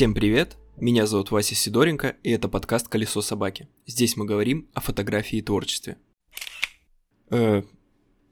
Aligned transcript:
Всем 0.00 0.14
привет! 0.14 0.56
Меня 0.78 1.04
зовут 1.04 1.30
Вася 1.30 1.54
Сидоренко, 1.54 2.16
и 2.22 2.30
это 2.30 2.48
подкаст 2.48 2.88
«Колесо 2.88 3.20
собаки». 3.20 3.68
Здесь 3.84 4.16
мы 4.16 4.24
говорим 4.24 4.66
о 4.72 4.80
фотографии 4.80 5.40
и 5.40 5.42
творчестве. 5.42 5.98
Э, 7.28 7.64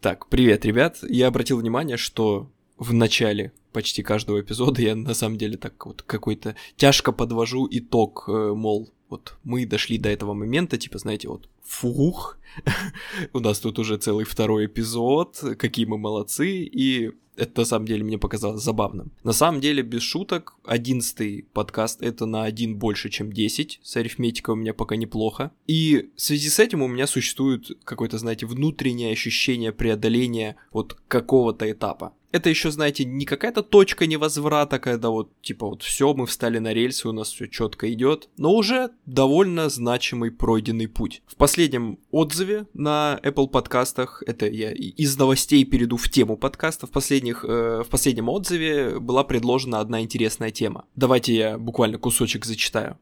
так, 0.01 0.31
привет, 0.31 0.65
ребят. 0.65 0.97
Я 1.07 1.27
обратил 1.27 1.59
внимание, 1.59 1.99
что 1.99 2.51
в 2.79 2.95
начале 2.95 3.53
почти 3.75 4.03
каждого 4.03 4.41
эпизода 4.41 4.81
я 4.81 4.97
на 4.97 5.13
самом 5.13 5.37
деле 5.37 5.59
так 5.59 5.85
вот 5.85 6.01
какой-то 6.01 6.57
тяжко 6.77 7.13
подвожу 7.13 7.69
итог, 7.71 8.25
э, 8.29 8.55
мол, 8.55 8.89
вот 9.11 9.37
мы 9.45 9.67
дошли 9.67 9.99
до 9.99 10.09
этого 10.09 10.33
момента, 10.33 10.79
типа, 10.79 10.97
знаете, 10.97 11.29
вот 11.29 11.51
фух, 11.63 12.39
у 13.35 13.41
нас 13.41 13.61
тут 13.61 13.79
уже 13.79 13.99
целый 13.99 14.25
второй 14.25 14.65
эпизод, 14.65 15.45
какие 15.59 15.85
мы 15.85 15.99
молодцы, 15.99 16.63
и 16.63 17.11
это 17.39 17.61
на 17.61 17.65
самом 17.65 17.87
деле 17.87 18.05
мне 18.05 18.19
показалось 18.19 18.63
забавным. 18.63 19.13
На 19.25 19.33
самом 19.33 19.61
деле, 19.61 19.83
без 19.83 20.03
шуток, 20.03 20.55
одиннадцатый 20.65 21.47
подкаст 21.53 22.03
это 22.03 22.27
на 22.27 22.45
один 22.45 22.77
больше, 22.77 23.09
чем 23.09 23.33
10. 23.33 23.81
С 23.83 23.97
арифметикой 23.97 24.55
у 24.55 24.57
меня 24.57 24.75
пока 24.75 24.97
неплохо. 24.97 25.53
И 25.67 26.11
в 26.17 26.21
связи 26.21 26.49
с 26.49 26.59
этим 26.59 26.83
у 26.83 26.89
меня 26.89 27.07
существует 27.07 27.71
какое-то, 27.85 28.19
знаете, 28.19 28.47
внутреннее 28.47 29.13
ощущение 29.13 29.73
преодоления 29.73 30.57
вот 30.73 30.97
какого-то 31.09 31.71
этапа 31.71 32.13
это 32.33 32.51
еще, 32.51 32.71
знаете, 32.71 33.05
не 33.05 33.25
какая-то 33.25 33.63
точка 33.63 34.07
невозврата, 34.07 34.79
когда 34.79 35.11
вот, 35.11 35.31
типа, 35.41 35.67
вот 35.67 35.83
все, 35.83 36.13
мы 36.15 36.27
встали 36.27 36.59
на 36.59 36.73
рельсы, 36.73 37.09
у 37.09 37.13
нас 37.13 37.33
все 37.33 37.47
четко 37.47 37.93
идет, 37.93 38.29
но 38.37 38.55
уже 38.55 38.91
довольно 39.07 39.69
значимый 39.69 40.31
пройденный 40.31 40.89
путь. 40.89 41.23
В 41.27 41.37
последнем 41.37 41.99
отзыве 42.11 42.67
на 42.75 43.19
Apple 43.23 43.49
подкастах, 43.49 44.23
это 44.27 44.47
я 44.47 44.73
из 44.73 45.17
новостей 45.17 45.65
перейду 45.65 45.97
в 45.97 46.09
тему 46.09 46.37
подкаста, 46.37 46.87
в, 46.87 46.91
последних, 46.91 47.45
э, 47.45 47.83
в 47.85 47.89
последнем 47.89 48.29
отзыве 48.29 49.01
была 49.01 49.25
предложена 49.25 49.81
одна 49.81 50.01
интересная 50.01 50.51
тема. 50.51 50.85
Давайте 50.97 51.35
я 51.35 51.59
буквально 51.59 51.99
кусочек 51.99 52.45
зачитаю. 52.45 52.99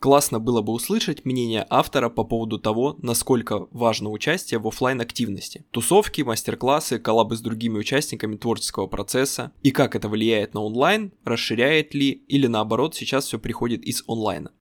Классно 0.00 0.40
было 0.40 0.62
бы 0.62 0.72
услышать 0.72 1.26
мнение 1.26 1.66
автора 1.68 2.08
по 2.08 2.24
поводу 2.24 2.58
того, 2.58 2.96
насколько 3.02 3.68
важно 3.70 4.08
участие 4.08 4.58
в 4.58 4.66
офлайн 4.66 4.98
активности 5.02 5.66
тусовки, 5.72 6.22
мастер-классы, 6.22 6.98
коллабы 6.98 7.36
с 7.36 7.42
другими 7.42 7.76
участниками 7.76 8.36
творческого 8.36 8.86
процесса, 8.86 9.52
и 9.62 9.70
как 9.70 9.94
это 9.94 10.08
влияет 10.08 10.54
на 10.54 10.62
онлайн, 10.62 11.12
расширяет 11.24 11.92
ли 11.92 12.12
или 12.12 12.46
наоборот 12.46 12.94
сейчас 12.94 13.26
все 13.26 13.38
приходит 13.38 13.82
из 13.84 14.02
онлайна. 14.08 14.52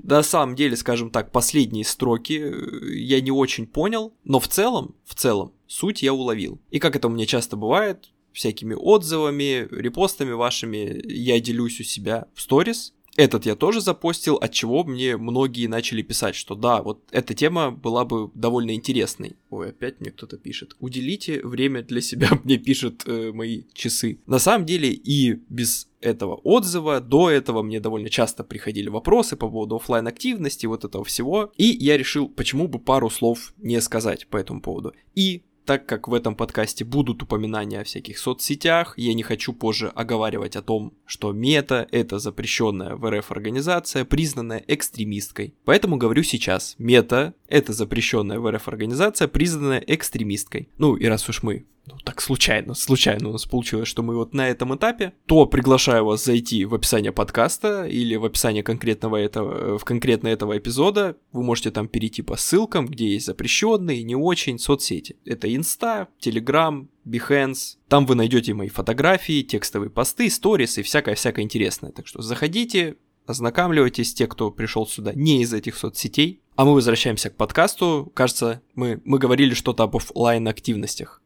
На 0.00 0.22
самом 0.22 0.54
деле, 0.54 0.76
скажем 0.76 1.10
так, 1.10 1.32
последние 1.32 1.84
строки 1.84 2.40
э, 2.40 2.94
я 2.94 3.20
не 3.20 3.32
очень 3.32 3.66
понял, 3.66 4.14
но 4.22 4.38
в 4.38 4.46
целом, 4.46 4.94
в 5.04 5.16
целом, 5.16 5.52
суть 5.66 6.02
я 6.02 6.14
уловил. 6.14 6.60
И 6.70 6.78
как 6.78 6.94
это 6.94 7.08
у 7.08 7.10
меня 7.10 7.26
часто 7.26 7.56
бывает, 7.56 8.12
всякими 8.32 8.74
отзывами, 8.74 9.66
репостами 9.72 10.30
вашими 10.30 11.02
я 11.12 11.40
делюсь 11.40 11.80
у 11.80 11.82
себя 11.82 12.28
в 12.34 12.40
сторис, 12.40 12.94
этот 13.18 13.46
я 13.46 13.56
тоже 13.56 13.80
запостил, 13.80 14.36
от 14.36 14.52
чего 14.52 14.84
мне 14.84 15.16
многие 15.16 15.66
начали 15.66 16.02
писать, 16.02 16.36
что 16.36 16.54
да, 16.54 16.82
вот 16.82 17.02
эта 17.10 17.34
тема 17.34 17.72
была 17.72 18.04
бы 18.04 18.30
довольно 18.34 18.72
интересной. 18.76 19.36
Ой, 19.50 19.70
опять 19.70 20.00
мне 20.00 20.12
кто-то 20.12 20.36
пишет. 20.36 20.76
Уделите 20.78 21.40
время 21.44 21.82
для 21.82 22.00
себя, 22.00 22.30
мне 22.44 22.58
пишут 22.58 23.02
э, 23.06 23.32
мои 23.32 23.64
часы. 23.74 24.20
На 24.26 24.38
самом 24.38 24.66
деле 24.66 24.90
и 24.90 25.32
без 25.48 25.88
этого 26.00 26.36
отзыва. 26.36 27.00
До 27.00 27.28
этого 27.28 27.62
мне 27.62 27.80
довольно 27.80 28.08
часто 28.08 28.44
приходили 28.44 28.88
вопросы 28.88 29.36
по 29.36 29.48
поводу 29.48 29.76
офлайн 29.76 30.06
активности, 30.06 30.66
вот 30.66 30.84
этого 30.84 31.04
всего. 31.04 31.52
И 31.56 31.64
я 31.64 31.96
решил, 31.96 32.28
почему 32.28 32.68
бы 32.68 32.78
пару 32.78 33.10
слов 33.10 33.52
не 33.56 33.80
сказать 33.80 34.28
по 34.28 34.36
этому 34.36 34.60
поводу. 34.60 34.94
И 35.16 35.42
так 35.68 35.84
как 35.84 36.08
в 36.08 36.14
этом 36.14 36.34
подкасте 36.34 36.82
будут 36.82 37.22
упоминания 37.22 37.80
о 37.80 37.84
всяких 37.84 38.18
соцсетях, 38.18 38.94
я 38.96 39.12
не 39.12 39.22
хочу 39.22 39.52
позже 39.52 39.88
оговаривать 39.88 40.56
о 40.56 40.62
том, 40.62 40.94
что 41.04 41.32
мета— 41.32 41.86
это 41.92 42.18
запрещенная 42.18 42.96
в 42.96 43.10
РФ 43.10 43.30
организация, 43.30 44.06
признанная 44.06 44.64
экстремисткой. 44.66 45.54
Поэтому 45.66 45.98
говорю 45.98 46.22
сейчас, 46.22 46.74
мета— 46.78 47.34
это 47.48 47.74
запрещенная 47.74 48.40
в 48.40 48.50
РФ 48.50 48.66
организация, 48.66 49.28
признанная 49.28 49.84
экстремисткой. 49.86 50.70
Ну 50.78 50.96
и 50.96 51.04
раз 51.04 51.28
уж 51.28 51.42
мы 51.42 51.66
ну, 51.88 51.96
так 52.04 52.20
случайно, 52.20 52.74
случайно 52.74 53.28
у 53.28 53.32
нас 53.32 53.46
получилось, 53.46 53.88
что 53.88 54.02
мы 54.02 54.16
вот 54.16 54.34
на 54.34 54.48
этом 54.48 54.74
этапе, 54.76 55.12
то 55.26 55.46
приглашаю 55.46 56.04
вас 56.04 56.24
зайти 56.24 56.64
в 56.64 56.74
описание 56.74 57.12
подкаста 57.12 57.86
или 57.86 58.16
в 58.16 58.24
описание 58.24 58.62
конкретного 58.62 59.16
этого, 59.16 59.78
в 59.78 59.84
конкретно 59.84 60.28
этого 60.28 60.58
эпизода. 60.58 61.16
Вы 61.32 61.42
можете 61.42 61.70
там 61.70 61.88
перейти 61.88 62.22
по 62.22 62.36
ссылкам, 62.36 62.86
где 62.86 63.12
есть 63.12 63.26
запрещенные, 63.26 64.02
не 64.02 64.16
очень 64.16 64.58
соцсети. 64.58 65.16
Это 65.24 65.54
Инста, 65.54 66.08
Телеграм, 66.18 66.88
Behance. 67.06 67.76
Там 67.88 68.06
вы 68.06 68.14
найдете 68.14 68.54
мои 68.54 68.68
фотографии, 68.68 69.42
текстовые 69.42 69.90
посты, 69.90 70.28
сторисы 70.30 70.80
и 70.80 70.84
всякое-всякое 70.84 71.44
интересное. 71.44 71.92
Так 71.92 72.06
что 72.06 72.22
заходите, 72.22 72.96
ознакомливайтесь, 73.26 74.14
те, 74.14 74.26
кто 74.26 74.50
пришел 74.50 74.86
сюда 74.86 75.12
не 75.14 75.42
из 75.42 75.52
этих 75.52 75.76
соцсетей. 75.76 76.40
А 76.56 76.64
мы 76.64 76.74
возвращаемся 76.74 77.30
к 77.30 77.36
подкасту. 77.36 78.10
Кажется, 78.14 78.62
мы, 78.74 79.00
мы 79.04 79.18
говорили 79.18 79.54
что-то 79.54 79.84
об 79.84 79.96
офлайн 79.96 80.48
активностях. 80.48 81.22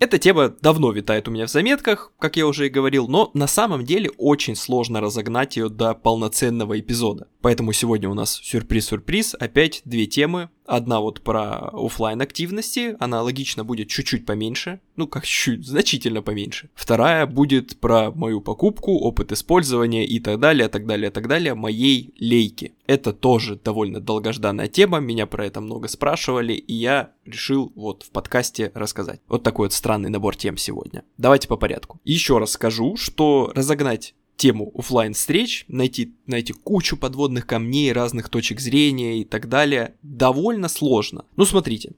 Эта 0.00 0.16
тема 0.16 0.48
давно 0.48 0.92
витает 0.92 1.28
у 1.28 1.30
меня 1.30 1.46
в 1.46 1.50
заметках, 1.50 2.10
как 2.18 2.38
я 2.38 2.46
уже 2.46 2.68
и 2.68 2.70
говорил, 2.70 3.06
но 3.06 3.30
на 3.34 3.46
самом 3.46 3.84
деле 3.84 4.08
очень 4.16 4.56
сложно 4.56 5.02
разогнать 5.02 5.58
ее 5.58 5.68
до 5.68 5.92
полноценного 5.92 6.80
эпизода. 6.80 7.28
Поэтому 7.42 7.74
сегодня 7.74 8.08
у 8.08 8.14
нас 8.14 8.40
сюрприз-сюрприз, 8.42 9.36
опять 9.38 9.82
две 9.84 10.06
темы, 10.06 10.48
Одна 10.70 11.00
вот 11.00 11.20
про 11.22 11.68
офлайн 11.72 12.20
активности, 12.20 12.94
она 13.00 13.22
логично 13.22 13.64
будет 13.64 13.88
чуть-чуть 13.88 14.24
поменьше, 14.24 14.78
ну 14.94 15.08
как 15.08 15.26
чуть, 15.26 15.66
значительно 15.66 16.22
поменьше. 16.22 16.70
Вторая 16.76 17.26
будет 17.26 17.80
про 17.80 18.12
мою 18.12 18.40
покупку, 18.40 18.92
опыт 18.92 19.32
использования 19.32 20.06
и 20.06 20.20
так 20.20 20.38
далее, 20.38 20.68
так 20.68 20.86
далее, 20.86 21.10
так 21.10 21.26
далее, 21.26 21.54
моей 21.54 22.14
лейки. 22.20 22.74
Это 22.86 23.12
тоже 23.12 23.56
довольно 23.56 23.98
долгожданная 23.98 24.68
тема, 24.68 25.00
меня 25.00 25.26
про 25.26 25.44
это 25.44 25.60
много 25.60 25.88
спрашивали, 25.88 26.52
и 26.52 26.74
я 26.74 27.14
решил 27.24 27.72
вот 27.74 28.04
в 28.04 28.10
подкасте 28.10 28.70
рассказать. 28.72 29.20
Вот 29.26 29.42
такой 29.42 29.66
вот 29.66 29.72
странный 29.72 30.08
набор 30.08 30.36
тем 30.36 30.56
сегодня. 30.56 31.02
Давайте 31.18 31.48
по 31.48 31.56
порядку. 31.56 32.00
Еще 32.04 32.38
раз 32.38 32.52
скажу, 32.52 32.94
что 32.96 33.50
разогнать 33.56 34.14
тему 34.40 34.72
офлайн 34.74 35.12
встреч, 35.12 35.66
найти, 35.68 36.14
найти 36.26 36.54
кучу 36.54 36.96
подводных 36.96 37.46
камней, 37.46 37.92
разных 37.92 38.30
точек 38.30 38.58
зрения 38.58 39.20
и 39.20 39.24
так 39.24 39.50
далее, 39.50 39.94
довольно 40.02 40.68
сложно. 40.68 41.26
Ну 41.36 41.44
смотрите, 41.44 41.92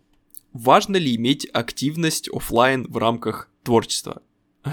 важно 0.52 0.96
ли 0.96 1.14
иметь 1.14 1.46
активность 1.52 2.28
офлайн 2.28 2.84
в 2.88 2.98
рамках 2.98 3.48
творчества? 3.62 4.22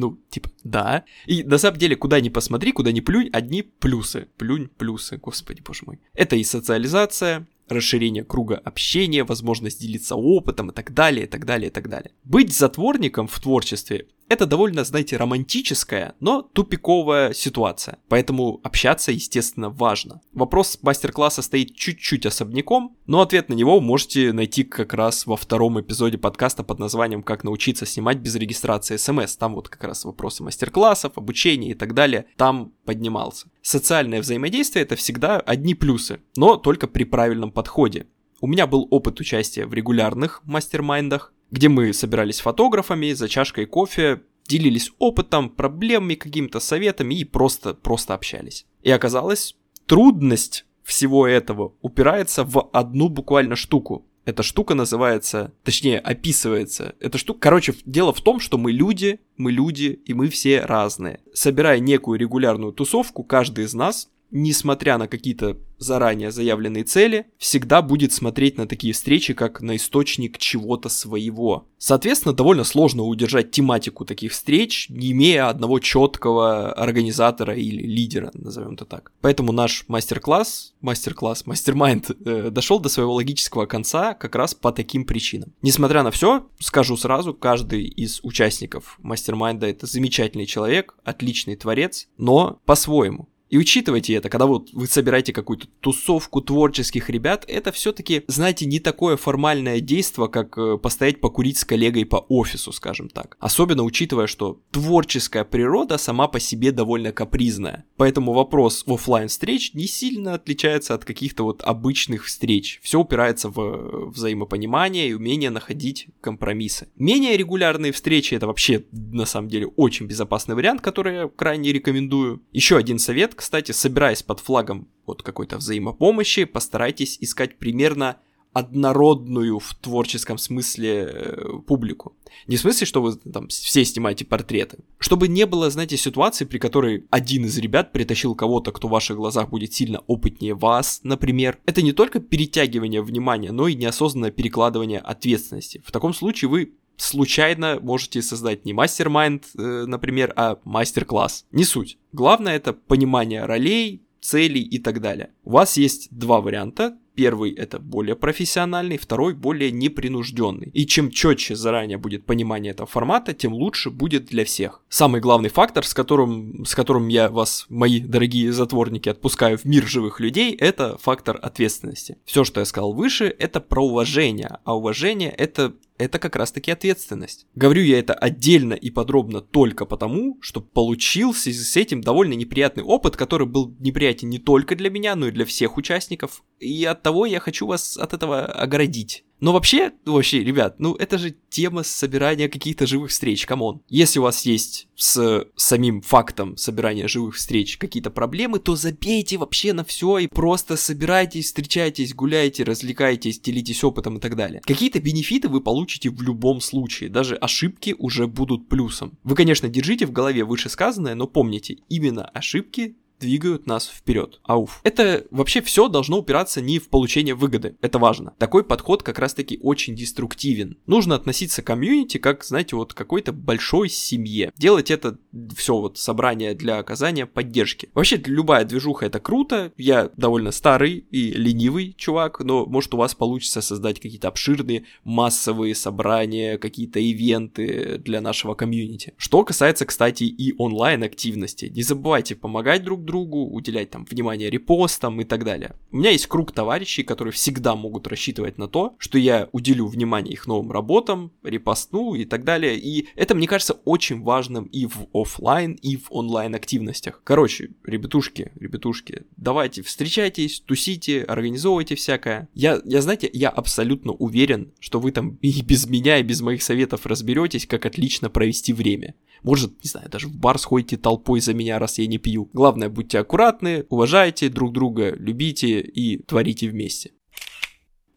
Ну, 0.00 0.16
типа, 0.30 0.48
да. 0.62 1.04
И 1.26 1.42
на 1.42 1.58
самом 1.58 1.76
деле, 1.76 1.96
куда 1.96 2.20
ни 2.20 2.28
посмотри, 2.28 2.70
куда 2.70 2.92
ни 2.92 3.00
плюнь, 3.00 3.30
одни 3.32 3.62
плюсы. 3.62 4.28
Плюнь, 4.36 4.68
плюсы, 4.78 5.16
господи 5.16 5.60
боже 5.60 5.82
мой. 5.86 5.98
Это 6.14 6.36
и 6.36 6.44
социализация, 6.44 7.48
расширение 7.68 8.22
круга 8.22 8.58
общения, 8.64 9.24
возможность 9.24 9.80
делиться 9.80 10.14
опытом 10.14 10.70
и 10.70 10.72
так 10.72 10.94
далее, 10.94 11.26
и 11.26 11.28
так 11.28 11.44
далее, 11.44 11.68
и 11.68 11.72
так 11.72 11.88
далее. 11.88 12.12
Быть 12.22 12.56
затворником 12.56 13.26
в 13.26 13.40
творчестве 13.40 14.06
это 14.28 14.46
довольно, 14.46 14.84
знаете, 14.84 15.16
романтическая, 15.16 16.14
но 16.20 16.42
тупиковая 16.42 17.32
ситуация. 17.32 17.98
Поэтому 18.08 18.60
общаться, 18.62 19.12
естественно, 19.12 19.70
важно. 19.70 20.20
Вопрос 20.32 20.78
мастер-класса 20.82 21.42
стоит 21.42 21.74
чуть-чуть 21.74 22.26
особняком, 22.26 22.96
но 23.06 23.20
ответ 23.20 23.48
на 23.48 23.54
него 23.54 23.80
можете 23.80 24.32
найти 24.32 24.64
как 24.64 24.94
раз 24.94 25.26
во 25.26 25.36
втором 25.36 25.80
эпизоде 25.80 26.18
подкаста 26.18 26.62
под 26.62 26.78
названием 26.78 27.22
«Как 27.22 27.44
научиться 27.44 27.86
снимать 27.86 28.18
без 28.18 28.34
регистрации 28.34 28.96
смс». 28.96 29.36
Там 29.36 29.54
вот 29.54 29.68
как 29.68 29.84
раз 29.84 30.04
вопросы 30.04 30.42
мастер-классов, 30.42 31.12
обучения 31.16 31.70
и 31.70 31.74
так 31.74 31.94
далее. 31.94 32.26
Там 32.36 32.72
поднимался. 32.84 33.48
Социальное 33.62 34.20
взаимодействие 34.20 34.84
это 34.84 34.96
всегда 34.96 35.40
одни 35.40 35.74
плюсы, 35.74 36.20
но 36.36 36.56
только 36.56 36.86
при 36.86 37.04
правильном 37.04 37.50
подходе. 37.50 38.06
У 38.40 38.46
меня 38.46 38.66
был 38.66 38.86
опыт 38.90 39.18
участия 39.18 39.66
в 39.66 39.74
регулярных 39.74 40.42
мастер-майндах, 40.44 41.32
где 41.50 41.68
мы 41.68 41.92
собирались 41.92 42.40
фотографами 42.40 43.12
за 43.12 43.28
чашкой 43.28 43.66
кофе, 43.66 44.22
делились 44.46 44.90
опытом, 44.98 45.50
проблемами, 45.50 46.14
какими-то 46.14 46.60
советами 46.60 47.14
и 47.14 47.24
просто, 47.24 47.74
просто 47.74 48.14
общались. 48.14 48.66
И 48.82 48.90
оказалось, 48.90 49.56
трудность 49.86 50.64
всего 50.82 51.26
этого 51.26 51.74
упирается 51.82 52.44
в 52.44 52.70
одну 52.72 53.08
буквально 53.08 53.56
штуку. 53.56 54.06
Эта 54.24 54.42
штука 54.42 54.74
называется, 54.74 55.54
точнее, 55.64 55.98
описывается. 56.00 56.94
Эта 57.00 57.16
штука, 57.16 57.40
короче, 57.40 57.74
дело 57.86 58.12
в 58.12 58.20
том, 58.20 58.40
что 58.40 58.58
мы 58.58 58.72
люди, 58.72 59.20
мы 59.38 59.52
люди, 59.52 60.00
и 60.04 60.12
мы 60.12 60.28
все 60.28 60.60
разные. 60.60 61.20
Собирая 61.32 61.78
некую 61.78 62.18
регулярную 62.18 62.72
тусовку, 62.72 63.24
каждый 63.24 63.64
из 63.64 63.72
нас 63.72 64.10
несмотря 64.30 64.98
на 64.98 65.08
какие-то 65.08 65.56
заранее 65.78 66.30
заявленные 66.30 66.84
цели, 66.84 67.26
всегда 67.38 67.82
будет 67.82 68.12
смотреть 68.12 68.58
на 68.58 68.66
такие 68.66 68.92
встречи 68.92 69.32
как 69.32 69.60
на 69.60 69.76
источник 69.76 70.38
чего-то 70.38 70.88
своего. 70.88 71.68
Соответственно, 71.78 72.34
довольно 72.34 72.64
сложно 72.64 73.04
удержать 73.04 73.52
тематику 73.52 74.04
таких 74.04 74.32
встреч, 74.32 74.88
не 74.90 75.12
имея 75.12 75.48
одного 75.48 75.78
четкого 75.78 76.72
организатора 76.72 77.54
или 77.54 77.82
лидера, 77.86 78.30
назовем 78.34 78.74
это 78.74 78.84
так. 78.84 79.12
Поэтому 79.20 79.52
наш 79.52 79.84
мастер-класс, 79.86 80.74
мастер-класс, 80.80 81.46
мастер-майнд 81.46 82.10
э, 82.24 82.50
дошел 82.50 82.80
до 82.80 82.88
своего 82.88 83.14
логического 83.14 83.66
конца 83.66 84.14
как 84.14 84.34
раз 84.34 84.54
по 84.54 84.72
таким 84.72 85.04
причинам. 85.04 85.52
Несмотря 85.62 86.02
на 86.02 86.10
все, 86.10 86.48
скажу 86.58 86.96
сразу, 86.96 87.34
каждый 87.34 87.84
из 87.84 88.20
участников 88.24 88.98
мастер-майнда 89.00 89.68
это 89.68 89.86
замечательный 89.86 90.46
человек, 90.46 90.96
отличный 91.04 91.54
творец, 91.54 92.08
но 92.16 92.60
по-своему. 92.66 93.28
И 93.48 93.58
учитывайте 93.58 94.14
это, 94.14 94.28
когда 94.28 94.46
вот 94.46 94.68
вы 94.72 94.86
собираете 94.86 95.32
какую-то 95.32 95.66
тусовку 95.80 96.40
творческих 96.40 97.10
ребят, 97.10 97.44
это 97.48 97.72
все-таки, 97.72 98.24
знаете, 98.26 98.66
не 98.66 98.80
такое 98.80 99.16
формальное 99.16 99.80
действие, 99.80 100.28
как 100.28 100.56
э, 100.58 100.78
постоять 100.78 101.20
покурить 101.20 101.58
с 101.58 101.64
коллегой 101.64 102.04
по 102.04 102.16
офису, 102.28 102.72
скажем 102.72 103.08
так. 103.08 103.36
Особенно 103.40 103.84
учитывая, 103.84 104.26
что 104.26 104.60
творческая 104.70 105.44
природа 105.44 105.98
сама 105.98 106.28
по 106.28 106.40
себе 106.40 106.72
довольно 106.72 107.12
капризная. 107.12 107.84
Поэтому 107.96 108.32
вопрос 108.32 108.84
офлайн 108.86 109.28
встреч 109.28 109.74
не 109.74 109.86
сильно 109.86 110.34
отличается 110.34 110.94
от 110.94 111.04
каких-то 111.04 111.44
вот 111.44 111.62
обычных 111.62 112.26
встреч. 112.26 112.80
Все 112.82 113.00
упирается 113.00 113.48
в 113.48 113.60
э, 113.60 114.06
взаимопонимание 114.10 115.08
и 115.08 115.14
умение 115.14 115.50
находить 115.50 116.08
компромиссы. 116.20 116.88
Менее 116.96 117.36
регулярные 117.36 117.92
встречи 117.92 118.34
это 118.34 118.46
вообще 118.46 118.84
на 118.92 119.26
самом 119.26 119.48
деле 119.48 119.66
очень 119.66 120.06
безопасный 120.06 120.54
вариант, 120.54 120.80
который 120.80 121.14
я 121.14 121.28
крайне 121.28 121.72
рекомендую. 121.72 122.42
Еще 122.52 122.76
один 122.76 122.98
совет, 122.98 123.34
кстати, 123.38 123.70
собираясь 123.70 124.24
под 124.24 124.40
флагом 124.40 124.88
вот 125.06 125.22
какой-то 125.22 125.58
взаимопомощи, 125.58 126.44
постарайтесь 126.44 127.18
искать 127.20 127.56
примерно 127.56 128.16
однородную 128.52 129.60
в 129.60 129.74
творческом 129.74 130.38
смысле 130.38 131.08
э, 131.08 131.48
публику. 131.64 132.16
Не 132.48 132.56
в 132.56 132.60
смысле, 132.60 132.84
что 132.84 133.00
вы 133.00 133.14
там 133.14 133.46
все 133.46 133.84
снимаете 133.84 134.24
портреты. 134.24 134.78
Чтобы 134.98 135.28
не 135.28 135.46
было, 135.46 135.70
знаете, 135.70 135.96
ситуации, 135.96 136.46
при 136.46 136.58
которой 136.58 137.06
один 137.10 137.44
из 137.44 137.56
ребят 137.58 137.92
притащил 137.92 138.34
кого-то, 138.34 138.72
кто 138.72 138.88
в 138.88 138.90
ваших 138.90 139.16
глазах 139.16 139.50
будет 139.50 139.72
сильно 139.72 140.00
опытнее 140.08 140.54
вас, 140.54 140.98
например. 141.04 141.60
Это 141.64 141.80
не 141.80 141.92
только 141.92 142.18
перетягивание 142.18 143.02
внимания, 143.02 143.52
но 143.52 143.68
и 143.68 143.76
неосознанное 143.76 144.32
перекладывание 144.32 144.98
ответственности. 144.98 145.80
В 145.86 145.92
таком 145.92 146.12
случае 146.12 146.48
вы 146.48 146.72
случайно 146.98 147.78
можете 147.80 148.22
создать 148.22 148.64
не 148.64 148.72
мастер-майнд, 148.72 149.44
э, 149.56 149.84
например, 149.86 150.32
а 150.36 150.58
мастер-класс. 150.64 151.46
Не 151.52 151.64
суть. 151.64 151.98
Главное 152.12 152.56
это 152.56 152.72
понимание 152.72 153.44
ролей, 153.44 154.02
целей 154.20 154.62
и 154.62 154.78
так 154.78 155.00
далее. 155.00 155.30
У 155.44 155.52
вас 155.52 155.76
есть 155.76 156.08
два 156.10 156.40
варианта. 156.40 156.96
Первый 157.14 157.50
это 157.50 157.80
более 157.80 158.14
профессиональный, 158.14 158.96
второй 158.96 159.34
более 159.34 159.72
непринужденный. 159.72 160.70
И 160.72 160.86
чем 160.86 161.10
четче 161.10 161.56
заранее 161.56 161.98
будет 161.98 162.24
понимание 162.24 162.70
этого 162.70 162.86
формата, 162.86 163.34
тем 163.34 163.52
лучше 163.54 163.90
будет 163.90 164.26
для 164.26 164.44
всех. 164.44 164.82
Самый 164.88 165.20
главный 165.20 165.48
фактор, 165.48 165.84
с 165.84 165.94
которым, 165.94 166.64
с 166.64 166.76
которым 166.76 167.08
я 167.08 167.28
вас, 167.28 167.66
мои 167.68 167.98
дорогие 167.98 168.52
затворники, 168.52 169.08
отпускаю 169.08 169.58
в 169.58 169.64
мир 169.64 169.84
живых 169.86 170.20
людей, 170.20 170.54
это 170.54 170.96
фактор 170.98 171.40
ответственности. 171.42 172.18
Все, 172.24 172.44
что 172.44 172.60
я 172.60 172.66
сказал 172.66 172.92
выше, 172.92 173.34
это 173.36 173.60
про 173.60 173.84
уважение, 173.84 174.58
а 174.62 174.76
уважение 174.76 175.30
это 175.30 175.74
это 175.98 176.18
как 176.18 176.36
раз-таки 176.36 176.70
ответственность. 176.70 177.46
Говорю 177.54 177.82
я 177.82 177.98
это 177.98 178.14
отдельно 178.14 178.74
и 178.74 178.90
подробно 178.90 179.40
только 179.40 179.84
потому, 179.84 180.38
что 180.40 180.60
получился 180.60 181.52
с 181.52 181.76
этим 181.76 182.00
довольно 182.00 182.34
неприятный 182.34 182.84
опыт, 182.84 183.16
который 183.16 183.46
был 183.46 183.74
неприятен 183.80 184.30
не 184.30 184.38
только 184.38 184.76
для 184.76 184.90
меня, 184.90 185.16
но 185.16 185.28
и 185.28 185.32
для 185.32 185.44
всех 185.44 185.76
участников. 185.76 186.42
И 186.58 186.84
от 186.84 187.02
того 187.02 187.26
я 187.26 187.40
хочу 187.40 187.66
вас 187.66 187.96
от 187.96 188.14
этого 188.14 188.46
оградить. 188.46 189.24
Но 189.40 189.52
вообще, 189.52 189.92
вообще, 190.04 190.42
ребят, 190.42 190.76
ну 190.78 190.94
это 190.94 191.18
же 191.18 191.34
тема 191.48 191.82
собирания 191.82 192.48
каких-то 192.48 192.86
живых 192.86 193.10
встреч, 193.10 193.46
come 193.46 193.67
on. 193.67 193.82
Если 193.88 194.18
у 194.18 194.22
вас 194.22 194.44
есть 194.44 194.88
с 194.96 195.46
самим 195.56 196.02
фактом 196.02 196.56
собирания 196.56 197.08
живых 197.08 197.36
встреч 197.36 197.78
какие-то 197.78 198.10
проблемы, 198.10 198.58
то 198.58 198.76
забейте 198.76 199.36
вообще 199.36 199.72
на 199.72 199.84
все 199.84 200.18
и 200.18 200.26
просто 200.26 200.76
собирайтесь, 200.76 201.46
встречайтесь, 201.46 202.14
гуляйте, 202.14 202.64
развлекайтесь, 202.64 203.40
делитесь 203.40 203.84
опытом 203.84 204.18
и 204.18 204.20
так 204.20 204.36
далее. 204.36 204.60
Какие-то 204.64 205.00
бенефиты 205.00 205.48
вы 205.48 205.60
получите 205.60 206.10
в 206.10 206.20
любом 206.22 206.60
случае, 206.60 207.08
даже 207.08 207.36
ошибки 207.36 207.94
уже 207.98 208.26
будут 208.26 208.68
плюсом. 208.68 209.18
Вы, 209.22 209.36
конечно, 209.36 209.68
держите 209.68 210.06
в 210.06 210.12
голове 210.12 210.44
вышесказанное, 210.44 211.14
но 211.14 211.26
помните, 211.26 211.78
именно 211.88 212.24
ошибки 212.24 212.96
двигают 213.20 213.66
нас 213.66 213.88
вперед. 213.88 214.40
Ауф. 214.44 214.80
Это 214.84 215.26
вообще 215.30 215.60
все 215.60 215.88
должно 215.88 216.18
упираться 216.18 216.60
не 216.60 216.78
в 216.78 216.88
получение 216.88 217.34
выгоды. 217.34 217.76
Это 217.80 217.98
важно. 217.98 218.34
Такой 218.38 218.64
подход 218.64 219.02
как 219.02 219.18
раз 219.18 219.34
таки 219.34 219.58
очень 219.62 219.94
деструктивен. 219.94 220.78
Нужно 220.86 221.14
относиться 221.14 221.62
к 221.62 221.66
комьюнити 221.66 222.18
как, 222.18 222.44
знаете, 222.44 222.76
вот 222.76 222.94
какой-то 222.94 223.32
большой 223.32 223.88
семье. 223.88 224.52
Делать 224.56 224.90
это 224.90 225.18
все 225.56 225.78
вот 225.78 225.98
собрание 225.98 226.54
для 226.54 226.78
оказания 226.78 227.26
поддержки. 227.26 227.90
Вообще 227.94 228.20
любая 228.24 228.64
движуха 228.64 229.06
это 229.06 229.20
круто. 229.20 229.72
Я 229.76 230.10
довольно 230.16 230.50
старый 230.50 231.06
и 231.10 231.30
ленивый 231.30 231.94
чувак, 231.96 232.40
но 232.40 232.66
может 232.66 232.94
у 232.94 232.96
вас 232.96 233.14
получится 233.14 233.60
создать 233.60 234.00
какие-то 234.00 234.28
обширные 234.28 234.84
массовые 235.04 235.74
собрания, 235.74 236.58
какие-то 236.58 237.00
ивенты 237.00 237.98
для 237.98 238.20
нашего 238.20 238.54
комьюнити. 238.54 239.14
Что 239.16 239.44
касается, 239.44 239.86
кстати, 239.86 240.24
и 240.24 240.54
онлайн 240.58 241.02
активности. 241.02 241.66
Не 241.66 241.82
забывайте 241.82 242.34
помогать 242.34 242.82
друг 242.82 243.04
другу, 243.08 243.46
уделять 243.46 243.90
там 243.90 244.04
внимание 244.04 244.50
репостам 244.50 245.20
и 245.20 245.24
так 245.24 245.44
далее. 245.44 245.74
У 245.90 245.96
меня 245.96 246.10
есть 246.10 246.26
круг 246.26 246.52
товарищей, 246.52 247.02
которые 247.02 247.32
всегда 247.32 247.74
могут 247.74 248.06
рассчитывать 248.06 248.58
на 248.58 248.68
то, 248.68 248.94
что 248.98 249.18
я 249.18 249.48
уделю 249.52 249.86
внимание 249.86 250.34
их 250.34 250.46
новым 250.46 250.70
работам, 250.70 251.32
репостну 251.42 252.14
и 252.14 252.26
так 252.26 252.44
далее. 252.44 252.78
И 252.78 253.08
это, 253.16 253.34
мне 253.34 253.48
кажется, 253.48 253.74
очень 253.84 254.22
важным 254.22 254.64
и 254.64 254.86
в 254.86 255.08
офлайн, 255.12 255.72
и 255.72 255.96
в 255.96 256.08
онлайн 256.10 256.54
активностях. 256.54 257.22
Короче, 257.24 257.70
ребятушки, 257.84 258.52
ребятушки, 258.60 259.22
давайте 259.36 259.82
встречайтесь, 259.82 260.60
тусите, 260.60 261.22
организовывайте 261.22 261.94
всякое. 261.94 262.48
Я, 262.54 262.80
я 262.84 263.00
знаете, 263.00 263.30
я 263.32 263.48
абсолютно 263.48 264.12
уверен, 264.12 264.72
что 264.78 265.00
вы 265.00 265.12
там 265.12 265.38
и 265.40 265.62
без 265.62 265.88
меня, 265.88 266.18
и 266.18 266.22
без 266.22 266.42
моих 266.42 266.62
советов 266.62 267.06
разберетесь, 267.06 267.66
как 267.66 267.86
отлично 267.86 268.28
провести 268.28 268.72
время. 268.72 269.14
Может, 269.42 269.82
не 269.82 269.88
знаю, 269.88 270.08
даже 270.08 270.28
в 270.28 270.36
бар 270.36 270.58
сходите 270.58 270.96
толпой 270.96 271.40
за 271.40 271.54
меня, 271.54 271.78
раз 271.78 271.98
я 271.98 272.06
не 272.06 272.18
пью. 272.18 272.50
Главное, 272.52 272.88
будьте 272.88 273.18
аккуратны, 273.18 273.86
уважайте 273.88 274.48
друг 274.48 274.72
друга, 274.72 275.14
любите 275.14 275.80
и 275.80 276.22
творите 276.22 276.68
вместе. 276.68 277.12